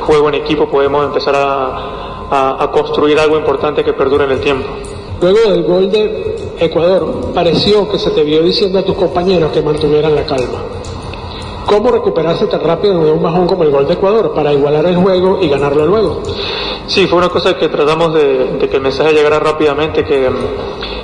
juego 0.00 0.28
en 0.28 0.36
equipo 0.36 0.68
podemos 0.68 1.04
empezar 1.04 1.34
a, 1.36 2.62
a, 2.62 2.70
construir 2.70 3.18
algo 3.18 3.36
importante 3.38 3.84
que 3.84 3.92
perdure 3.92 4.24
en 4.24 4.32
el 4.32 4.40
tiempo. 4.40 4.68
Luego 5.20 5.50
del 5.50 5.62
gol 5.62 5.90
de 5.90 6.36
Ecuador, 6.58 7.32
pareció 7.34 7.88
que 7.88 7.98
se 7.98 8.10
te 8.10 8.22
vio 8.22 8.42
diciendo 8.42 8.78
a 8.78 8.82
tus 8.82 8.96
compañeros 8.96 9.52
que 9.52 9.62
mantuvieran 9.62 10.14
la 10.14 10.24
calma. 10.24 10.62
¿Cómo 11.66 11.90
recuperarse 11.90 12.46
tan 12.46 12.60
rápido 12.60 13.04
de 13.04 13.10
un 13.10 13.22
bajón 13.22 13.46
como 13.46 13.64
el 13.64 13.70
gol 13.70 13.86
de 13.86 13.94
Ecuador 13.94 14.32
para 14.34 14.52
igualar 14.52 14.86
el 14.86 14.96
juego 14.96 15.40
y 15.42 15.48
ganarlo 15.48 15.84
luego? 15.84 16.22
Sí, 16.86 17.08
fue 17.08 17.18
una 17.18 17.28
cosa 17.28 17.56
que 17.56 17.68
tratamos 17.68 18.14
de, 18.14 18.68
que 18.70 18.76
el 18.76 18.82
mensaje 18.82 19.12
llegara 19.12 19.40
rápidamente, 19.40 20.04
que, 20.04 20.30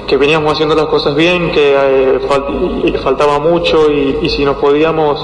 que, 0.06 0.16
veníamos 0.16 0.52
haciendo 0.52 0.76
las 0.76 0.86
cosas 0.86 1.16
bien, 1.16 1.50
que 1.50 1.74
eh, 1.74 2.98
faltaba 3.02 3.40
mucho 3.40 3.90
y, 3.90 4.18
y, 4.22 4.30
si 4.30 4.44
nos 4.44 4.56
podíamos, 4.58 5.20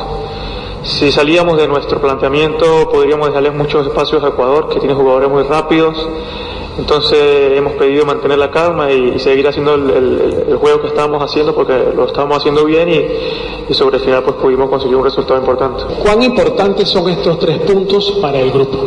si 0.89 1.13
salíamos 1.13 1.59
de 1.59 1.69
nuestro 1.69 2.01
planteamiento, 2.01 2.89
podríamos 2.91 3.29
dejarles 3.29 3.53
muchos 3.55 3.87
espacios 3.87 4.25
a 4.25 4.29
Ecuador, 4.29 4.69
que 4.71 4.81
tiene 4.81 4.95
jugadores 4.95 5.29
muy 5.29 5.43
rápidos. 5.43 6.09
Entonces 6.79 7.57
hemos 7.57 7.75
pedido 7.75 8.07
mantener 8.07 8.39
la 8.39 8.51
calma 8.51 8.91
y, 8.91 9.19
seguir 9.19 9.47
haciendo 9.47 9.75
el, 9.75 10.57
juego 10.59 10.81
que 10.81 10.87
estábamos 10.87 11.23
haciendo 11.23 11.55
porque 11.55 11.75
lo 11.95 12.07
estábamos 12.07 12.39
haciendo 12.39 12.65
bien 12.65 12.89
y, 12.89 13.07
y, 13.69 13.75
sobre 13.75 13.99
el 13.99 14.05
final 14.05 14.23
pues 14.23 14.37
pudimos 14.37 14.71
conseguir 14.71 14.97
un 14.97 15.05
resultado 15.05 15.39
importante. 15.39 15.85
¿Cuán 16.03 16.23
importantes 16.23 16.89
son 16.89 17.11
estos 17.11 17.39
tres 17.39 17.59
puntos 17.59 18.19
para 18.23 18.39
el 18.39 18.51
grupo? 18.51 18.79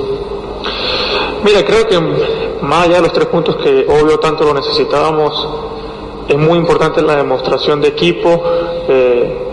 Mira, 1.43 1.63
creo 1.65 1.87
que 1.87 1.99
más 2.61 2.87
allá 2.87 2.95
de 2.95 3.01
los 3.01 3.13
tres 3.13 3.27
puntos 3.27 3.57
que 3.57 3.85
obvio 3.87 4.19
tanto 4.19 4.43
lo 4.43 4.53
necesitábamos, 4.53 5.47
es 6.27 6.37
muy 6.37 6.57
importante 6.57 7.01
la 7.01 7.17
demostración 7.17 7.79
de 7.79 7.89
equipo. 7.89 8.43
Eh, 8.87 9.50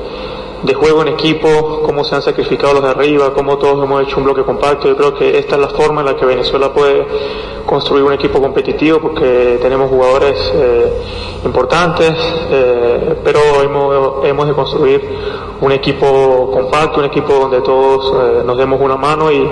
de 0.63 0.75
juego 0.75 1.03
en 1.03 1.09
equipo, 1.09 1.83
cómo 1.83 2.05
se 2.05 2.15
han 2.15 2.23
sacrificado 2.23 2.75
los 2.75 2.83
de 2.83 2.91
arriba, 2.91 3.33
cómo 3.33 3.59
todos 3.59 3.83
hemos 3.85 4.03
hecho 4.03 4.19
un 4.19 4.25
bloque 4.25 4.43
compacto. 4.43 4.89
Yo 4.89 4.97
creo 4.97 5.15
que 5.15 5.39
esta 5.39 5.55
es 5.57 5.61
la 5.61 5.69
forma 5.69 6.01
en 6.01 6.07
la 6.07 6.17
que 6.17 6.27
Venezuela 6.27 6.73
puede 6.73 7.07
construir 7.67 8.03
un 8.03 8.13
equipo 8.13 8.41
competitivo 8.41 8.99
porque 8.99 9.59
tenemos 9.61 9.91
jugadores 9.91 10.37
eh, 10.55 10.93
importantes, 11.45 12.15
eh, 12.51 13.15
pero 13.23 13.41
hemos, 13.63 14.25
hemos, 14.25 14.49
de 14.49 14.55
construir 14.55 15.03
un 15.61 15.73
equipo 15.73 16.51
compacto, 16.53 17.01
un 17.01 17.07
equipo 17.07 17.35
donde 17.35 17.61
todos 17.61 18.15
eh, 18.15 18.43
nos 18.45 18.57
demos 18.57 18.81
una 18.81 18.97
mano 18.97 19.31
y, 19.31 19.49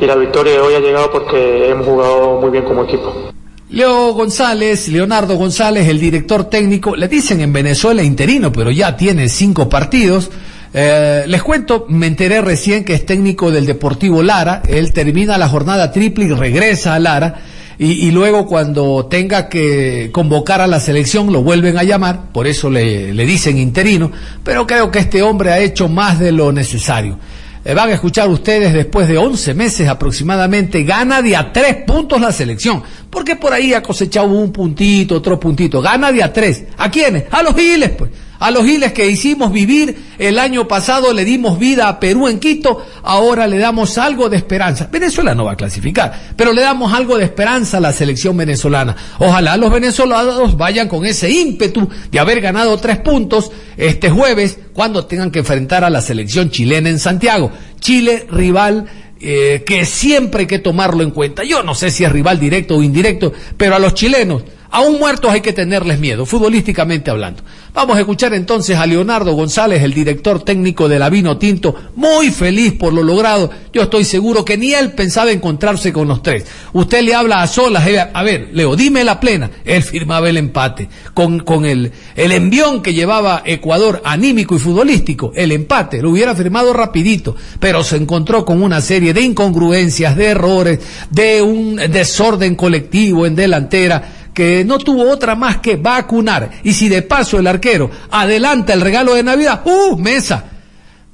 y 0.00 0.06
la 0.06 0.16
victoria 0.16 0.54
de 0.54 0.60
hoy 0.60 0.74
ha 0.74 0.80
llegado 0.80 1.10
porque 1.10 1.70
hemos 1.70 1.86
jugado 1.86 2.40
muy 2.40 2.50
bien 2.50 2.64
como 2.64 2.84
equipo. 2.84 3.31
Leo 3.72 4.12
González, 4.12 4.88
Leonardo 4.88 5.36
González, 5.36 5.88
el 5.88 5.98
director 5.98 6.44
técnico, 6.44 6.94
le 6.94 7.08
dicen 7.08 7.40
en 7.40 7.54
Venezuela 7.54 8.02
interino, 8.02 8.52
pero 8.52 8.70
ya 8.70 8.94
tiene 8.98 9.30
cinco 9.30 9.70
partidos. 9.70 10.30
Eh, 10.74 11.24
les 11.26 11.42
cuento, 11.42 11.86
me 11.88 12.06
enteré 12.06 12.42
recién 12.42 12.84
que 12.84 12.92
es 12.92 13.06
técnico 13.06 13.50
del 13.50 13.64
Deportivo 13.64 14.22
Lara, 14.22 14.62
él 14.68 14.92
termina 14.92 15.38
la 15.38 15.48
jornada 15.48 15.90
triple 15.90 16.26
y 16.26 16.32
regresa 16.32 16.94
a 16.94 16.98
Lara, 16.98 17.40
y, 17.78 18.10
luego 18.12 18.46
cuando 18.46 19.06
tenga 19.06 19.48
que 19.48 20.10
convocar 20.12 20.60
a 20.60 20.68
la 20.68 20.78
selección 20.78 21.32
lo 21.32 21.42
vuelven 21.42 21.78
a 21.78 21.82
llamar, 21.82 22.30
por 22.30 22.46
eso 22.46 22.70
le, 22.70 23.12
le 23.12 23.26
dicen 23.26 23.58
interino, 23.58 24.12
pero 24.44 24.66
creo 24.66 24.90
que 24.90 25.00
este 25.00 25.22
hombre 25.22 25.50
ha 25.50 25.58
hecho 25.58 25.88
más 25.88 26.20
de 26.20 26.30
lo 26.30 26.52
necesario. 26.52 27.18
Eh, 27.64 27.74
van 27.74 27.90
a 27.90 27.94
escuchar 27.94 28.28
ustedes 28.28 28.72
después 28.72 29.06
de 29.06 29.18
11 29.18 29.54
meses 29.54 29.88
aproximadamente, 29.88 30.82
gana 30.82 31.22
de 31.22 31.36
a 31.36 31.52
tres 31.52 31.76
puntos 31.86 32.20
la 32.20 32.32
selección, 32.32 32.82
porque 33.08 33.36
por 33.36 33.52
ahí 33.52 33.72
ha 33.72 33.82
cosechado 33.82 34.26
un 34.26 34.50
puntito, 34.52 35.16
otro 35.16 35.38
puntito, 35.38 35.80
gana 35.80 36.10
de 36.10 36.22
a 36.22 36.32
tres. 36.32 36.64
¿A 36.76 36.90
quiénes? 36.90 37.24
A 37.30 37.42
los 37.42 37.54
giles, 37.54 37.90
pues 37.90 38.10
a 38.42 38.50
los 38.50 38.64
giles 38.64 38.92
que 38.92 39.08
hicimos 39.08 39.52
vivir 39.52 39.96
el 40.18 40.40
año 40.40 40.66
pasado, 40.66 41.12
le 41.12 41.24
dimos 41.24 41.60
vida 41.60 41.88
a 41.88 42.00
Perú 42.00 42.26
en 42.26 42.40
Quito, 42.40 42.84
ahora 43.04 43.46
le 43.46 43.58
damos 43.58 43.98
algo 43.98 44.28
de 44.28 44.36
esperanza. 44.36 44.88
Venezuela 44.90 45.32
no 45.32 45.44
va 45.44 45.52
a 45.52 45.56
clasificar, 45.56 46.34
pero 46.34 46.52
le 46.52 46.60
damos 46.60 46.92
algo 46.92 47.18
de 47.18 47.24
esperanza 47.24 47.76
a 47.76 47.80
la 47.80 47.92
selección 47.92 48.36
venezolana. 48.36 48.96
Ojalá 49.20 49.56
los 49.56 49.70
venezolanos 49.70 50.56
vayan 50.56 50.88
con 50.88 51.06
ese 51.06 51.30
ímpetu 51.30 51.88
de 52.10 52.18
haber 52.18 52.40
ganado 52.40 52.76
tres 52.78 52.98
puntos 52.98 53.52
este 53.76 54.10
jueves 54.10 54.58
cuando 54.72 55.06
tengan 55.06 55.30
que 55.30 55.38
enfrentar 55.38 55.84
a 55.84 55.90
la 55.90 56.00
selección 56.00 56.50
chilena 56.50 56.88
en 56.88 56.98
Santiago. 56.98 57.52
Chile, 57.78 58.26
rival 58.28 58.86
eh, 59.20 59.62
que 59.64 59.86
siempre 59.86 60.40
hay 60.40 60.46
que 60.48 60.58
tomarlo 60.58 61.04
en 61.04 61.12
cuenta. 61.12 61.44
Yo 61.44 61.62
no 61.62 61.76
sé 61.76 61.92
si 61.92 62.02
es 62.02 62.10
rival 62.10 62.40
directo 62.40 62.76
o 62.76 62.82
indirecto, 62.82 63.32
pero 63.56 63.76
a 63.76 63.78
los 63.78 63.94
chilenos 63.94 64.42
Aún 64.72 64.98
muertos 64.98 65.30
hay 65.30 65.42
que 65.42 65.52
tenerles 65.52 66.00
miedo, 66.00 66.24
futbolísticamente 66.24 67.10
hablando. 67.10 67.42
Vamos 67.74 67.94
a 67.94 68.00
escuchar 68.00 68.32
entonces 68.32 68.78
a 68.78 68.86
Leonardo 68.86 69.34
González, 69.34 69.82
el 69.82 69.92
director 69.92 70.42
técnico 70.42 70.88
de 70.88 70.98
la 70.98 71.10
Vino 71.10 71.36
Tinto, 71.36 71.74
muy 71.94 72.30
feliz 72.30 72.72
por 72.72 72.94
lo 72.94 73.02
logrado. 73.02 73.50
Yo 73.70 73.82
estoy 73.82 74.04
seguro 74.04 74.46
que 74.46 74.56
ni 74.56 74.72
él 74.72 74.92
pensaba 74.92 75.30
encontrarse 75.30 75.92
con 75.92 76.08
los 76.08 76.22
tres. 76.22 76.46
Usted 76.72 77.02
le 77.02 77.14
habla 77.14 77.42
a 77.42 77.46
solas, 77.48 77.86
a 78.14 78.22
ver, 78.22 78.48
Leo, 78.54 78.74
dime 78.74 79.04
la 79.04 79.20
plena. 79.20 79.50
Él 79.62 79.82
firmaba 79.82 80.30
el 80.30 80.38
empate. 80.38 80.88
Con, 81.12 81.66
el, 81.66 81.92
el 82.16 82.32
envión 82.32 82.80
que 82.80 82.94
llevaba 82.94 83.42
Ecuador 83.44 84.00
anímico 84.06 84.56
y 84.56 84.58
futbolístico, 84.58 85.32
el 85.34 85.52
empate, 85.52 86.00
lo 86.00 86.10
hubiera 86.10 86.34
firmado 86.34 86.72
rapidito, 86.72 87.36
pero 87.60 87.84
se 87.84 87.96
encontró 87.96 88.46
con 88.46 88.62
una 88.62 88.80
serie 88.80 89.12
de 89.12 89.20
incongruencias, 89.20 90.16
de 90.16 90.26
errores, 90.28 90.78
de 91.10 91.42
un 91.42 91.76
desorden 91.76 92.54
colectivo 92.54 93.26
en 93.26 93.36
delantera 93.36 94.21
que 94.34 94.64
no 94.64 94.78
tuvo 94.78 95.10
otra 95.10 95.34
más 95.34 95.58
que 95.58 95.76
vacunar. 95.76 96.50
Y 96.64 96.72
si 96.72 96.88
de 96.88 97.02
paso 97.02 97.38
el 97.38 97.46
arquero 97.46 97.90
adelanta 98.10 98.72
el 98.72 98.80
regalo 98.80 99.14
de 99.14 99.22
Navidad, 99.22 99.62
¡uh! 99.64 99.96
Mesa. 99.96 100.44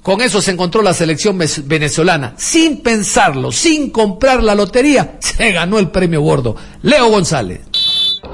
Con 0.02 0.22
eso 0.22 0.40
se 0.40 0.52
encontró 0.52 0.80
la 0.80 0.94
selección 0.94 1.38
venezolana. 1.64 2.34
Sin 2.36 2.80
pensarlo, 2.80 3.52
sin 3.52 3.90
comprar 3.90 4.42
la 4.42 4.54
lotería, 4.54 5.16
se 5.18 5.52
ganó 5.52 5.78
el 5.78 5.88
premio 5.88 6.22
gordo. 6.22 6.56
Leo 6.82 7.10
González. 7.10 7.60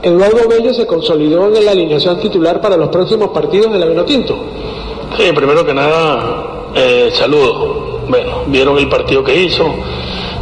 Eduardo 0.02 0.46
Bello 0.48 0.72
se 0.74 0.86
consolidó 0.86 1.56
en 1.56 1.64
la 1.64 1.72
alineación 1.72 2.20
titular 2.20 2.60
para 2.60 2.76
los 2.76 2.90
próximos 2.90 3.30
partidos 3.30 3.72
de 3.72 3.78
la 3.78 3.86
Vinotinto. 3.86 4.36
Sí, 5.16 5.32
primero 5.34 5.64
que 5.64 5.74
nada, 5.74 6.70
eh, 6.74 7.10
saludo. 7.12 8.04
Bueno, 8.08 8.44
vieron 8.46 8.76
el 8.78 8.88
partido 8.88 9.24
que 9.24 9.34
hizo, 9.34 9.74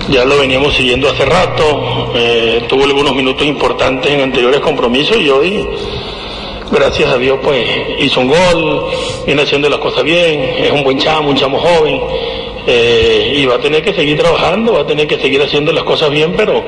ya 0.09 0.25
lo 0.25 0.39
veníamos 0.39 0.75
siguiendo 0.75 1.09
hace 1.09 1.25
rato, 1.25 2.13
eh, 2.15 2.65
tuvo 2.69 2.85
algunos 2.85 3.15
minutos 3.15 3.47
importantes 3.47 4.11
en 4.11 4.21
anteriores 4.21 4.61
compromisos 4.61 5.17
y 5.19 5.29
hoy, 5.29 5.69
gracias 6.71 7.11
a 7.11 7.19
Dios, 7.19 7.39
pues 7.43 7.67
hizo 8.01 8.21
un 8.21 8.29
gol, 8.29 8.87
viene 9.27 9.43
haciendo 9.43 9.69
las 9.69 9.79
cosas 9.79 10.05
bien, 10.05 10.41
es 10.59 10.73
un 10.73 10.83
buen 10.83 10.99
chamo, 10.99 11.31
un 11.31 11.37
chamo 11.37 11.59
joven. 11.59 12.01
Eh, 12.65 13.35
y 13.39 13.45
va 13.45 13.57
a 13.57 13.59
tener 13.59 13.83
que 13.83 13.93
seguir 13.93 14.17
trabajando, 14.17 14.75
va 14.75 14.83
a 14.83 14.87
tener 14.87 15.09
que 15.09 15.19
seguir 15.19 15.43
haciendo 15.43 15.73
las 15.73 15.83
cosas 15.83 16.11
bien, 16.11 16.35
pero 16.37 16.65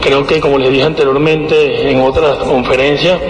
creo 0.00 0.24
que 0.24 0.38
como 0.38 0.56
les 0.56 0.70
dije 0.70 0.84
anteriormente 0.84 1.90
en 1.90 2.00
otras 2.00 2.38
conferencias, 2.38 3.20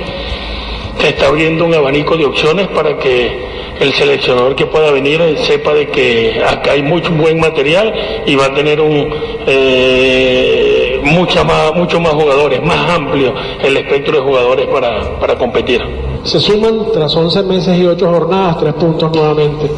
se 0.99 1.09
está 1.09 1.29
abriendo 1.29 1.65
un 1.65 1.75
abanico 1.75 2.17
de 2.19 2.27
opciones 2.27 2.69
para 2.69 2.99
que 2.99 3.62
el 3.83 3.93
seleccionador 3.93 4.55
que 4.55 4.67
pueda 4.67 4.91
venir 4.91 5.21
sepa 5.39 5.75
de 5.75 5.89
que 5.89 6.43
acá 6.47 6.73
hay 6.73 6.83
mucho 6.83 7.11
buen 7.13 7.41
material 7.41 7.93
y 8.27 8.35
va 8.37 8.47
a 8.47 8.55
tener 8.55 8.81
un 8.81 9.09
eh, 9.47 11.01
mucha 11.05 11.43
más, 11.45 11.75
muchos 11.75 12.01
más 12.01 12.13
jugadores, 12.13 12.63
más 12.63 12.91
amplio 12.91 13.35
el 13.63 13.77
espectro 13.77 14.19
de 14.19 14.23
jugadores 14.23 14.67
para, 14.69 15.19
para 15.19 15.37
competir. 15.37 15.81
Se 16.23 16.39
suman 16.39 16.93
tras 16.93 17.15
11 17.15 17.43
meses 17.43 17.77
y 17.79 17.85
8 17.85 18.09
jornadas, 18.09 18.59
tres 18.61 18.75
puntos 18.75 19.11
nuevamente. 19.13 19.71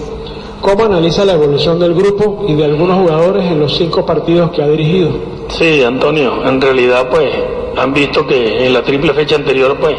¿Cómo 0.60 0.84
analiza 0.84 1.24
la 1.24 1.34
evolución 1.34 1.78
del 1.78 1.94
grupo 1.94 2.46
y 2.48 2.54
de 2.54 2.64
algunos 2.64 2.98
jugadores 2.98 3.44
en 3.44 3.60
los 3.60 3.76
cinco 3.76 4.06
partidos 4.06 4.50
que 4.50 4.62
ha 4.62 4.68
dirigido? 4.68 5.10
Sí, 5.48 5.82
Antonio, 5.82 6.42
en 6.46 6.60
realidad 6.60 7.08
pues 7.10 7.30
han 7.76 7.92
visto 7.92 8.26
que 8.26 8.66
en 8.66 8.72
la 8.72 8.82
triple 8.82 9.12
fecha 9.12 9.36
anterior 9.36 9.76
pues 9.78 9.94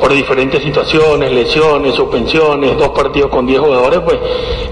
por 0.00 0.12
diferentes 0.12 0.62
situaciones, 0.62 1.30
lesiones, 1.30 1.94
suspensiones, 1.94 2.76
dos 2.78 2.88
partidos 2.90 3.30
con 3.30 3.46
diez 3.46 3.60
jugadores, 3.60 4.00
pues 4.00 4.18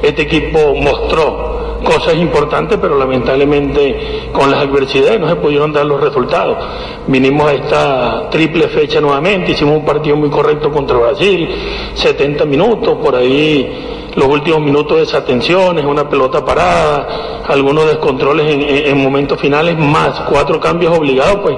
este 0.02 0.22
equipo 0.22 0.74
mostró 0.74 1.58
cosas 1.84 2.16
importantes, 2.16 2.78
pero 2.80 2.98
lamentablemente 2.98 4.30
con 4.32 4.50
las 4.50 4.62
adversidades 4.62 5.20
no 5.20 5.28
se 5.28 5.36
pudieron 5.36 5.72
dar 5.72 5.86
los 5.86 6.00
resultados. 6.00 6.56
Vinimos 7.06 7.46
a 7.46 7.54
esta 7.54 8.30
triple 8.30 8.68
fecha 8.68 9.00
nuevamente, 9.00 9.52
hicimos 9.52 9.76
un 9.76 9.84
partido 9.84 10.16
muy 10.16 10.30
correcto 10.30 10.70
contra 10.70 10.96
Brasil, 10.96 11.48
70 11.94 12.44
minutos, 12.46 12.96
por 13.02 13.14
ahí 13.14 14.10
los 14.16 14.26
últimos 14.26 14.60
minutos 14.60 14.98
desatenciones, 14.98 15.84
una 15.84 16.08
pelota 16.08 16.44
parada, 16.44 17.44
algunos 17.46 17.86
descontroles 17.86 18.52
en, 18.52 18.62
en 18.62 19.02
momentos 19.02 19.40
finales, 19.40 19.78
más 19.78 20.20
cuatro 20.20 20.58
cambios 20.58 20.96
obligados, 20.96 21.38
pues 21.42 21.56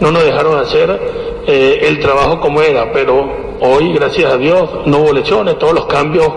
no 0.00 0.10
nos 0.10 0.24
dejaron 0.24 0.58
hacer 0.58 1.29
eh, 1.46 1.80
el 1.82 2.00
trabajo 2.00 2.40
como 2.40 2.60
era, 2.62 2.92
pero 2.92 3.28
hoy, 3.60 3.92
gracias 3.92 4.32
a 4.32 4.36
Dios, 4.36 4.68
no 4.86 4.98
hubo 4.98 5.12
lesiones, 5.12 5.58
todos 5.58 5.74
los 5.74 5.86
cambios 5.86 6.28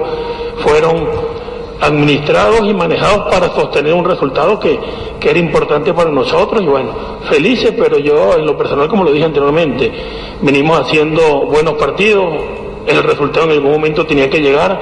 fueron 0.64 1.08
administrados 1.82 2.62
y 2.66 2.74
manejados 2.74 3.34
para 3.34 3.54
sostener 3.54 3.94
un 3.94 4.06
resultado 4.06 4.60
que, 4.60 4.80
que 5.20 5.30
era 5.30 5.40
importante 5.40 5.94
para 5.94 6.10
nosotros 6.10 6.62
y 6.62 6.66
bueno, 6.66 6.92
felices, 7.30 7.74
pero 7.78 7.98
yo 7.98 8.36
en 8.38 8.46
lo 8.46 8.58
personal, 8.58 8.88
como 8.88 9.04
lo 9.04 9.12
dije 9.12 9.26
anteriormente, 9.26 9.92
venimos 10.42 10.80
haciendo 10.80 11.46
buenos 11.46 11.74
partidos, 11.74 12.26
el 12.88 13.04
resultado 13.04 13.46
en 13.46 13.52
algún 13.52 13.72
momento 13.72 14.06
tenía 14.06 14.30
que 14.30 14.40
llegar 14.40 14.80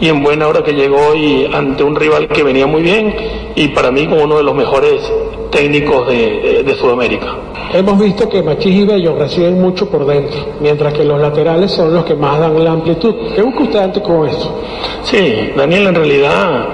y 0.00 0.08
en 0.08 0.22
buena 0.22 0.46
hora 0.48 0.62
que 0.62 0.72
llegó 0.72 1.14
y 1.14 1.46
ante 1.52 1.82
un 1.82 1.96
rival 1.96 2.28
que 2.28 2.42
venía 2.42 2.66
muy 2.66 2.82
bien 2.82 3.14
y 3.54 3.68
para 3.68 3.90
mí 3.90 4.06
como 4.06 4.24
uno 4.24 4.36
de 4.36 4.42
los 4.42 4.54
mejores 4.54 5.10
técnicos 5.56 6.06
de, 6.08 6.62
de, 6.64 6.74
Sudamérica. 6.74 7.34
Hemos 7.72 7.98
visto 7.98 8.28
que 8.28 8.42
Machís 8.42 8.74
y 8.74 8.84
Bello 8.84 9.16
reciben 9.16 9.58
mucho 9.60 9.88
por 9.88 10.04
dentro, 10.06 10.38
mientras 10.60 10.92
que 10.92 11.02
los 11.02 11.18
laterales 11.18 11.72
son 11.72 11.94
los 11.94 12.04
que 12.04 12.14
más 12.14 12.38
dan 12.38 12.62
la 12.62 12.72
amplitud. 12.72 13.14
¿Qué 13.34 13.40
busca 13.40 13.62
usted 13.62 13.78
antes 13.78 14.02
con 14.02 14.28
esto? 14.28 14.60
Sí, 15.02 15.50
Daniel, 15.56 15.86
en 15.86 15.94
realidad 15.94 16.66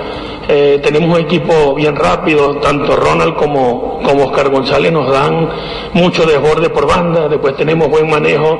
eh, 0.48 0.80
tenemos 0.82 1.16
un 1.16 1.24
equipo 1.24 1.74
bien 1.74 1.94
rápido, 1.94 2.56
tanto 2.56 2.96
Ronald 2.96 3.34
como, 3.36 4.00
como 4.02 4.24
Oscar 4.26 4.50
González 4.50 4.92
nos 4.92 5.10
dan 5.10 5.48
mucho 5.92 6.24
desborde 6.24 6.68
por 6.70 6.86
banda, 6.86 7.28
después 7.28 7.56
tenemos 7.56 7.88
buen 7.88 8.10
manejo, 8.10 8.58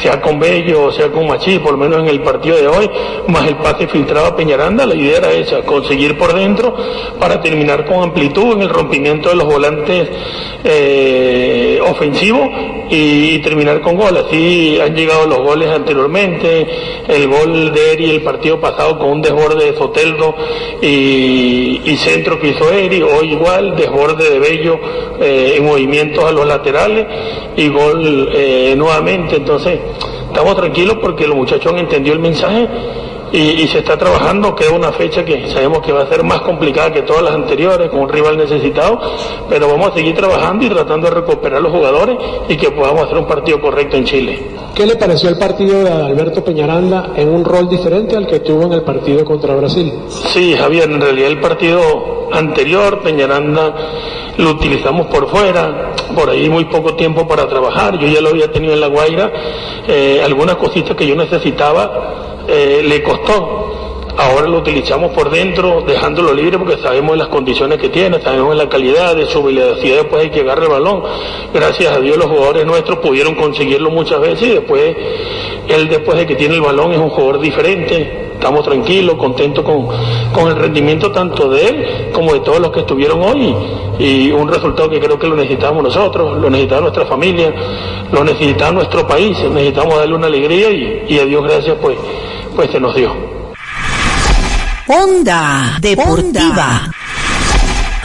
sea 0.00 0.20
con 0.20 0.38
Bello, 0.40 0.90
sea 0.92 1.10
con 1.10 1.26
Machí, 1.26 1.58
por 1.58 1.72
lo 1.72 1.78
menos 1.78 2.00
en 2.00 2.08
el 2.08 2.22
partido 2.22 2.56
de 2.56 2.68
hoy, 2.68 2.90
más 3.28 3.46
el 3.46 3.56
pase 3.56 3.86
filtrado 3.86 4.26
a 4.26 4.36
Peñaranda, 4.36 4.86
la 4.86 4.94
idea 4.94 5.18
era 5.18 5.32
esa, 5.32 5.62
conseguir 5.62 6.18
por 6.18 6.34
dentro 6.34 6.74
para 7.18 7.40
terminar 7.40 7.84
con 7.86 8.02
amplitud 8.02 8.54
en 8.54 8.62
el 8.62 8.68
rompimiento 8.68 9.28
de 9.28 9.36
los 9.36 9.46
volantes 9.46 10.08
eh, 10.64 11.80
ofensivos 11.86 12.48
y, 12.90 13.38
terminar 13.38 13.80
con 13.80 13.96
gol. 13.96 14.16
Así 14.16 14.78
han 14.80 14.94
llegado 14.94 15.26
los 15.26 15.38
goles 15.38 15.68
anteriormente, 15.70 16.66
el 17.08 17.28
gol 17.28 17.72
de 17.72 17.92
Eri 17.92 18.10
el 18.10 18.22
partido 18.22 18.60
pasado 18.60 18.98
con 18.98 19.10
un 19.10 19.22
desborde 19.22 19.70
de 19.70 19.76
Soteldo 19.78 20.34
y, 20.82 21.19
centro 21.96 22.40
que 22.40 22.48
hizo 22.48 22.70
Eri, 22.72 23.02
hoy 23.02 23.32
igual, 23.32 23.76
desborde 23.76 24.30
de 24.30 24.38
Bello 24.38 24.80
eh, 25.20 25.54
en 25.56 25.64
movimientos 25.64 26.24
a 26.24 26.32
los 26.32 26.46
laterales 26.46 27.06
y 27.56 27.68
gol 27.68 28.30
eh, 28.32 28.74
nuevamente. 28.76 29.36
Entonces, 29.36 29.78
estamos 30.26 30.56
tranquilos 30.56 30.98
porque 31.00 31.26
los 31.26 31.36
muchachos 31.36 31.72
han 31.72 31.78
entendido 31.78 32.14
el 32.14 32.20
mensaje 32.20 32.68
y, 33.32 33.66
se 33.68 33.78
está 33.78 33.96
trabajando, 33.96 34.54
queda 34.54 34.72
una 34.72 34.92
fecha 34.92 35.24
que 35.24 35.48
sabemos 35.48 35.80
que 35.80 35.92
va 35.92 36.02
a 36.02 36.08
ser 36.08 36.24
más 36.24 36.40
complicada 36.40 36.92
que 36.92 37.02
todas 37.02 37.22
las 37.22 37.34
anteriores, 37.34 37.88
con 37.90 38.00
un 38.00 38.08
rival 38.08 38.36
necesitado, 38.36 39.00
pero 39.48 39.68
vamos 39.68 39.90
a 39.90 39.94
seguir 39.94 40.14
trabajando 40.16 40.64
y 40.64 40.68
tratando 40.68 41.08
de 41.08 41.14
recuperar 41.14 41.60
los 41.60 41.72
jugadores 41.72 42.16
y 42.48 42.56
que 42.56 42.70
podamos 42.70 43.04
hacer 43.04 43.18
un 43.18 43.26
partido 43.26 43.60
correcto 43.60 43.96
en 43.96 44.04
Chile. 44.04 44.46
¿Qué 44.74 44.86
le 44.86 44.96
pareció 44.96 45.28
el 45.28 45.38
partido 45.38 45.84
de 45.84 45.92
Alberto 45.92 46.42
Peñaranda 46.42 47.12
en 47.16 47.28
un 47.28 47.44
rol 47.44 47.68
diferente 47.68 48.16
al 48.16 48.26
que 48.26 48.40
tuvo 48.40 48.64
en 48.64 48.72
el 48.72 48.82
partido 48.82 49.24
contra 49.24 49.54
Brasil? 49.54 49.92
Sí, 50.08 50.54
Javier, 50.56 50.90
en 50.90 51.00
realidad 51.00 51.28
el 51.28 51.40
partido 51.40 52.28
anterior, 52.32 53.00
Peñaranda 53.02 53.74
lo 54.40 54.50
utilizamos 54.50 55.06
por 55.06 55.28
fuera, 55.28 55.94
por 56.14 56.30
ahí 56.30 56.48
muy 56.48 56.64
poco 56.64 56.94
tiempo 56.94 57.26
para 57.26 57.46
trabajar, 57.48 57.98
yo 57.98 58.08
ya 58.08 58.20
lo 58.20 58.30
había 58.30 58.50
tenido 58.50 58.72
en 58.72 58.80
La 58.80 58.88
Guaira, 58.88 59.32
eh, 59.86 60.20
algunas 60.24 60.56
cositas 60.56 60.96
que 60.96 61.06
yo 61.06 61.14
necesitaba 61.14 62.42
eh, 62.48 62.82
le 62.84 63.02
costó. 63.02 63.66
Ahora 64.16 64.48
lo 64.48 64.58
utilizamos 64.58 65.12
por 65.12 65.30
dentro, 65.30 65.82
dejándolo 65.82 66.34
libre 66.34 66.58
porque 66.58 66.76
sabemos 66.78 67.16
las 67.16 67.28
condiciones 67.28 67.78
que 67.78 67.88
tiene, 67.88 68.20
sabemos 68.20 68.54
la 68.56 68.68
calidad 68.68 69.14
de 69.14 69.24
su 69.26 69.42
velocidad 69.42 69.98
después 69.98 70.24
hay 70.24 70.30
que 70.30 70.40
agarrar 70.40 70.64
el 70.64 70.70
balón. 70.70 71.02
Gracias 71.54 71.96
a 71.96 72.00
Dios 72.00 72.18
los 72.18 72.26
jugadores 72.26 72.66
nuestros 72.66 72.98
pudieron 72.98 73.34
conseguirlo 73.34 73.90
muchas 73.90 74.20
veces 74.20 74.42
y 74.42 74.50
después, 74.50 74.96
él 75.68 75.88
después 75.88 76.18
de 76.18 76.26
que 76.26 76.36
tiene 76.36 76.56
el 76.56 76.60
balón 76.60 76.92
es 76.92 76.98
un 76.98 77.08
jugador 77.08 77.40
diferente. 77.40 78.29
Estamos 78.40 78.64
tranquilos, 78.64 79.16
contentos 79.16 79.62
con, 79.62 79.86
con 80.32 80.48
el 80.48 80.56
rendimiento 80.56 81.12
tanto 81.12 81.50
de 81.50 81.68
él 81.68 82.10
como 82.10 82.32
de 82.32 82.40
todos 82.40 82.58
los 82.58 82.70
que 82.70 82.80
estuvieron 82.80 83.20
hoy 83.20 83.54
y 83.98 84.30
un 84.30 84.48
resultado 84.48 84.88
que 84.88 84.98
creo 84.98 85.18
que 85.18 85.26
lo 85.26 85.36
necesitamos 85.36 85.82
nosotros, 85.82 86.38
lo 86.38 86.48
necesitaba 86.48 86.80
nuestra 86.80 87.04
familia, 87.04 87.52
lo 88.10 88.24
necesitaba 88.24 88.72
nuestro 88.72 89.06
país, 89.06 89.36
necesitamos 89.50 89.98
darle 89.98 90.14
una 90.14 90.28
alegría 90.28 90.70
y, 90.70 91.04
y 91.06 91.18
a 91.18 91.26
Dios 91.26 91.44
gracias 91.44 91.76
pues 91.82 91.98
pues 92.56 92.70
se 92.70 92.80
nos 92.80 92.94
dio. 92.94 93.14
Onda 94.86 95.76
Deportiva. 95.78 96.90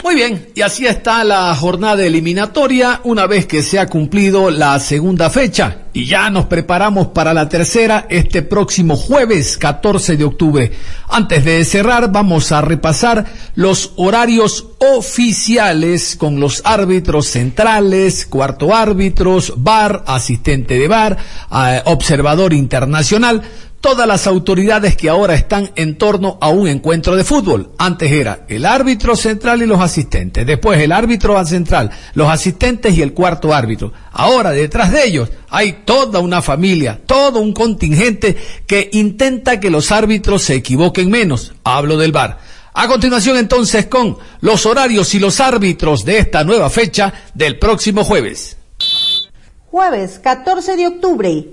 Muy 0.06 0.14
bien, 0.14 0.50
y 0.54 0.60
así 0.60 0.86
está 0.86 1.24
la 1.24 1.52
jornada 1.56 2.04
eliminatoria 2.04 3.00
una 3.02 3.26
vez 3.26 3.46
que 3.46 3.60
se 3.60 3.80
ha 3.80 3.88
cumplido 3.88 4.52
la 4.52 4.78
segunda 4.78 5.30
fecha 5.30 5.78
y 5.92 6.06
ya 6.06 6.30
nos 6.30 6.44
preparamos 6.44 7.08
para 7.08 7.34
la 7.34 7.48
tercera 7.48 8.06
este 8.08 8.42
próximo 8.42 8.94
jueves 8.94 9.58
14 9.58 10.16
de 10.16 10.24
octubre. 10.24 10.72
Antes 11.08 11.44
de 11.44 11.64
cerrar 11.64 12.12
vamos 12.12 12.52
a 12.52 12.60
repasar 12.60 13.24
los 13.56 13.94
horarios 13.96 14.68
oficiales 14.78 16.14
con 16.14 16.38
los 16.38 16.62
árbitros 16.64 17.26
centrales, 17.26 18.26
cuarto 18.26 18.76
árbitros, 18.76 19.54
bar, 19.56 20.04
asistente 20.06 20.78
de 20.78 20.86
bar, 20.86 21.16
eh, 21.50 21.82
observador 21.86 22.52
internacional 22.52 23.42
todas 23.80 24.06
las 24.06 24.26
autoridades 24.26 24.96
que 24.96 25.08
ahora 25.08 25.34
están 25.34 25.70
en 25.76 25.96
torno 25.96 26.38
a 26.40 26.48
un 26.48 26.68
encuentro 26.68 27.16
de 27.16 27.24
fútbol. 27.24 27.70
Antes 27.78 28.10
era 28.10 28.44
el 28.48 28.66
árbitro 28.66 29.16
central 29.16 29.62
y 29.62 29.66
los 29.66 29.80
asistentes, 29.80 30.46
después 30.46 30.80
el 30.80 30.92
árbitro 30.92 31.44
central, 31.44 31.90
los 32.14 32.28
asistentes 32.28 32.96
y 32.96 33.02
el 33.02 33.14
cuarto 33.14 33.54
árbitro. 33.54 33.92
Ahora 34.12 34.50
detrás 34.50 34.92
de 34.92 35.04
ellos 35.04 35.30
hay 35.48 35.82
toda 35.84 36.20
una 36.20 36.42
familia, 36.42 37.00
todo 37.06 37.40
un 37.40 37.52
contingente 37.52 38.36
que 38.66 38.90
intenta 38.92 39.60
que 39.60 39.70
los 39.70 39.92
árbitros 39.92 40.42
se 40.42 40.54
equivoquen 40.54 41.10
menos. 41.10 41.54
Hablo 41.64 41.96
del 41.96 42.12
bar. 42.12 42.38
A 42.78 42.88
continuación 42.88 43.38
entonces 43.38 43.86
con 43.86 44.18
los 44.40 44.66
horarios 44.66 45.14
y 45.14 45.18
los 45.18 45.40
árbitros 45.40 46.04
de 46.04 46.18
esta 46.18 46.44
nueva 46.44 46.68
fecha 46.68 47.12
del 47.32 47.58
próximo 47.58 48.04
jueves. 48.04 48.58
Jueves 49.70 50.18
14 50.22 50.76
de 50.76 50.86
octubre, 50.86 51.46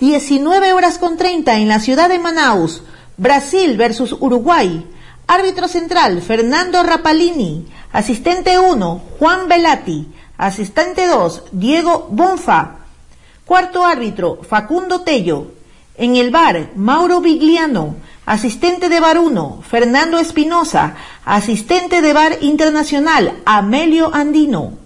19 0.00 0.72
horas 0.72 0.96
con 0.96 1.18
30 1.18 1.58
en 1.58 1.68
la 1.68 1.78
ciudad 1.78 2.08
de 2.08 2.18
Manaus. 2.18 2.82
Brasil 3.18 3.76
versus 3.76 4.16
Uruguay. 4.18 4.86
Árbitro 5.26 5.68
central, 5.68 6.22
Fernando 6.22 6.82
Rapalini. 6.82 7.66
Asistente 7.92 8.58
1, 8.58 9.02
Juan 9.18 9.46
Velati. 9.46 10.08
Asistente 10.38 11.06
2, 11.06 11.44
Diego 11.52 12.08
Bonfa. 12.10 12.76
Cuarto 13.44 13.84
árbitro, 13.84 14.40
Facundo 14.42 15.02
Tello. 15.02 15.52
En 15.98 16.16
el 16.16 16.30
bar, 16.30 16.70
Mauro 16.76 17.20
Vigliano. 17.20 17.96
asistente 18.24 18.88
de 18.88 19.00
bar 19.00 19.18
1, 19.18 19.62
Fernando 19.68 20.18
Espinosa, 20.18 20.94
asistente 21.26 22.00
de 22.00 22.12
bar 22.14 22.38
internacional, 22.40 23.34
Amelio 23.44 24.14
Andino. 24.14 24.78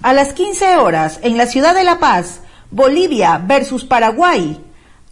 A 0.00 0.12
las 0.12 0.32
15 0.32 0.78
horas, 0.78 1.20
en 1.22 1.36
la 1.36 1.46
ciudad 1.46 1.74
de 1.74 1.84
La 1.84 2.00
Paz, 2.00 2.41
Bolivia 2.72 3.38
versus 3.46 3.84
Paraguay, 3.84 4.58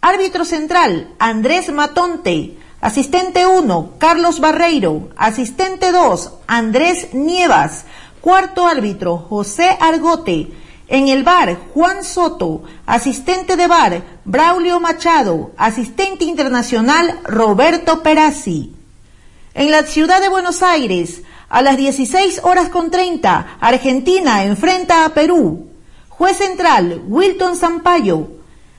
árbitro 0.01 0.45
central, 0.45 1.13
Andrés 1.19 1.71
Matonte, 1.71 2.57
asistente 2.81 3.45
1, 3.45 3.93
Carlos 3.99 4.39
Barreiro, 4.39 5.09
asistente 5.15 5.91
2, 5.91 6.33
Andrés 6.47 7.13
Nievas, 7.13 7.85
cuarto 8.19 8.65
árbitro, 8.67 9.19
José 9.29 9.77
Argote, 9.79 10.51
en 10.87 11.07
el 11.07 11.23
bar, 11.23 11.55
Juan 11.75 12.03
Soto, 12.03 12.63
asistente 12.87 13.55
de 13.55 13.67
bar, 13.67 14.01
Braulio 14.25 14.79
Machado, 14.79 15.51
asistente 15.55 16.25
internacional, 16.25 17.19
Roberto 17.23 18.01
Perazzi. 18.01 18.73
En 19.53 19.69
la 19.69 19.83
ciudad 19.83 20.19
de 20.19 20.29
Buenos 20.29 20.63
Aires, 20.63 21.21
a 21.47 21.61
las 21.61 21.77
16 21.77 22.41
horas 22.43 22.69
con 22.69 22.89
30, 22.89 23.57
Argentina 23.59 24.45
enfrenta 24.45 25.05
a 25.05 25.09
Perú. 25.09 25.70
Juez 26.17 26.37
central, 26.37 27.01
Wilton 27.07 27.55
Sampaio. 27.55 28.29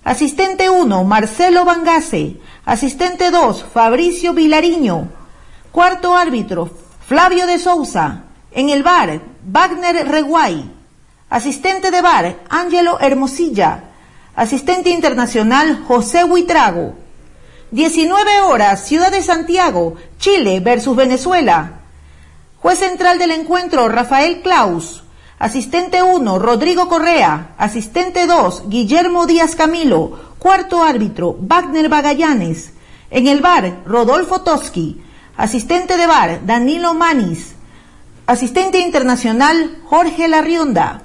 Asistente 0.05 0.69
1, 0.69 1.05
Marcelo 1.05 1.65
Bangase. 1.65 2.37
Asistente 2.65 3.31
2, 3.31 3.65
Fabricio 3.73 4.33
Vilariño. 4.35 5.09
Cuarto 5.73 6.15
árbitro, 6.17 6.71
Flavio 7.07 7.47
de 7.47 7.59
Sousa. 7.59 8.25
En 8.53 8.69
el 8.69 8.83
bar, 8.83 9.21
Wagner 9.45 10.07
Reguay. 10.07 10.71
Asistente 11.31 11.91
de 11.91 12.03
bar, 12.03 12.37
Ángelo 12.49 13.01
Hermosilla. 13.01 13.85
Asistente 14.37 14.91
internacional, 14.91 15.83
José 15.89 16.25
Huitrago. 16.25 16.95
19 17.71 18.41
horas, 18.41 18.85
Ciudad 18.87 19.11
de 19.11 19.23
Santiago, 19.23 19.97
Chile 20.19 20.61
versus 20.61 20.95
Venezuela. 20.95 21.81
Juez 22.59 22.79
central 22.79 23.19
del 23.19 23.31
encuentro, 23.31 23.89
Rafael 23.89 24.43
Klaus. 24.43 25.03
Asistente 25.43 26.05
1, 26.05 26.39
Rodrigo 26.39 26.87
Correa. 26.87 27.57
Asistente 27.59 28.29
2, 28.29 28.69
Guillermo 28.69 29.27
Díaz 29.27 29.57
Camilo. 29.57 30.37
Cuarto 30.39 30.85
árbitro, 30.85 31.37
Wagner 31.41 31.89
Bagallanes. 31.89 32.75
En 33.11 33.27
el 33.27 33.41
bar, 33.41 33.83
Rodolfo 33.85 34.43
Toski. 34.43 35.03
Asistente 35.37 35.97
de 35.97 36.07
bar, 36.07 36.47
Danilo 36.47 36.95
Manis. 36.95 37.55
Asistente 38.25 38.79
internacional, 38.79 39.79
Jorge 39.85 40.29
Larrionda. 40.29 41.03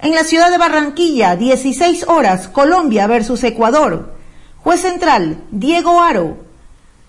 En 0.00 0.14
la 0.14 0.24
ciudad 0.24 0.50
de 0.50 0.58
Barranquilla, 0.58 1.34
16 1.34 2.06
horas, 2.06 2.48
Colombia 2.48 3.06
versus 3.06 3.42
Ecuador. 3.44 4.12
Juez 4.58 4.82
central, 4.82 5.42
Diego 5.50 6.02
Aro. 6.02 6.36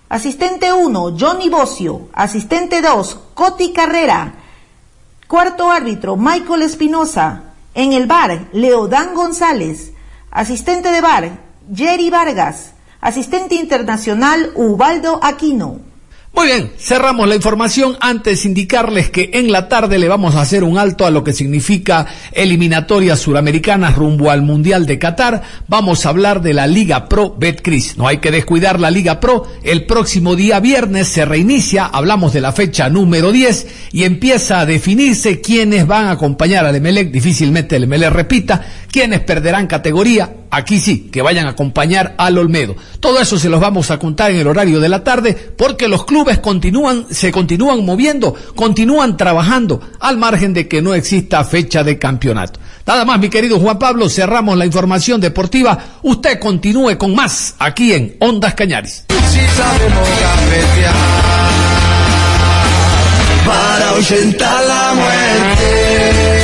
Asistente 0.08 0.72
1, 0.72 1.16
Johnny 1.20 1.50
Bocio. 1.50 2.08
Asistente 2.14 2.80
2, 2.80 3.18
Coti 3.34 3.74
Carrera. 3.74 4.39
Cuarto 5.30 5.70
árbitro, 5.70 6.16
Michael 6.16 6.62
Espinosa. 6.62 7.52
En 7.74 7.92
el 7.92 8.08
bar, 8.08 8.48
Leodán 8.52 9.14
González. 9.14 9.92
Asistente 10.32 10.90
de 10.90 11.00
bar, 11.00 11.38
Jerry 11.72 12.10
Vargas. 12.10 12.72
Asistente 13.00 13.54
internacional, 13.54 14.50
Ubaldo 14.56 15.20
Aquino. 15.22 15.82
Muy 16.32 16.46
bien, 16.46 16.70
cerramos 16.78 17.28
la 17.28 17.34
información 17.34 17.96
antes 18.00 18.46
indicarles 18.46 19.10
que 19.10 19.30
en 19.34 19.50
la 19.50 19.68
tarde 19.68 19.98
le 19.98 20.06
vamos 20.06 20.36
a 20.36 20.40
hacer 20.40 20.62
un 20.62 20.78
alto 20.78 21.04
a 21.04 21.10
lo 21.10 21.24
que 21.24 21.32
significa 21.32 22.06
eliminatorias 22.32 23.18
suramericanas 23.18 23.96
rumbo 23.96 24.30
al 24.30 24.42
Mundial 24.42 24.86
de 24.86 24.98
Qatar. 24.98 25.42
Vamos 25.66 26.06
a 26.06 26.10
hablar 26.10 26.40
de 26.40 26.54
la 26.54 26.68
Liga 26.68 27.08
Pro 27.08 27.34
Betcris. 27.36 27.98
No 27.98 28.06
hay 28.06 28.18
que 28.18 28.30
descuidar 28.30 28.78
la 28.78 28.92
Liga 28.92 29.18
Pro. 29.18 29.48
El 29.64 29.86
próximo 29.86 30.36
día 30.36 30.60
viernes 30.60 31.08
se 31.08 31.24
reinicia, 31.24 31.84
hablamos 31.84 32.32
de 32.32 32.40
la 32.40 32.52
fecha 32.52 32.88
número 32.88 33.32
10 33.32 33.90
y 33.92 34.04
empieza 34.04 34.60
a 34.60 34.66
definirse 34.66 35.40
quiénes 35.40 35.88
van 35.88 36.06
a 36.06 36.12
acompañar 36.12 36.64
al 36.64 36.76
Emelec. 36.76 37.10
Difícilmente 37.10 37.74
el 37.74 37.84
Emelec 37.84 38.12
repita, 38.12 38.64
quiénes 38.90 39.20
perderán 39.20 39.66
categoría 39.66 40.34
aquí 40.50 40.80
sí, 40.80 41.08
que 41.12 41.22
vayan 41.22 41.46
a 41.46 41.50
acompañar 41.50 42.14
al 42.18 42.36
Olmedo. 42.38 42.76
Todo 42.98 43.20
eso 43.20 43.38
se 43.38 43.48
los 43.48 43.60
vamos 43.60 43.90
a 43.90 43.98
contar 43.98 44.30
en 44.30 44.38
el 44.38 44.46
horario 44.46 44.80
de 44.80 44.88
la 44.88 45.04
tarde 45.04 45.34
porque 45.56 45.88
los 45.88 46.04
clubes 46.04 46.38
continúan, 46.38 47.06
se 47.10 47.30
continúan 47.30 47.84
moviendo, 47.84 48.34
continúan 48.54 49.16
trabajando 49.16 49.80
al 50.00 50.18
margen 50.18 50.52
de 50.52 50.68
que 50.68 50.82
no 50.82 50.94
exista 50.94 51.44
fecha 51.44 51.84
de 51.84 51.98
campeonato. 51.98 52.60
Nada 52.86 53.04
más, 53.04 53.20
mi 53.20 53.28
querido 53.28 53.58
Juan 53.60 53.78
Pablo, 53.78 54.08
cerramos 54.08 54.56
la 54.58 54.66
información 54.66 55.20
deportiva. 55.20 55.78
Usted 56.02 56.40
continúe 56.40 56.98
con 56.98 57.14
más 57.14 57.54
aquí 57.58 57.92
en 57.92 58.16
Ondas 58.18 58.54
Cañares. 58.54 59.04
para 63.46 64.62
la 64.66 64.94
muerte. 64.94 66.39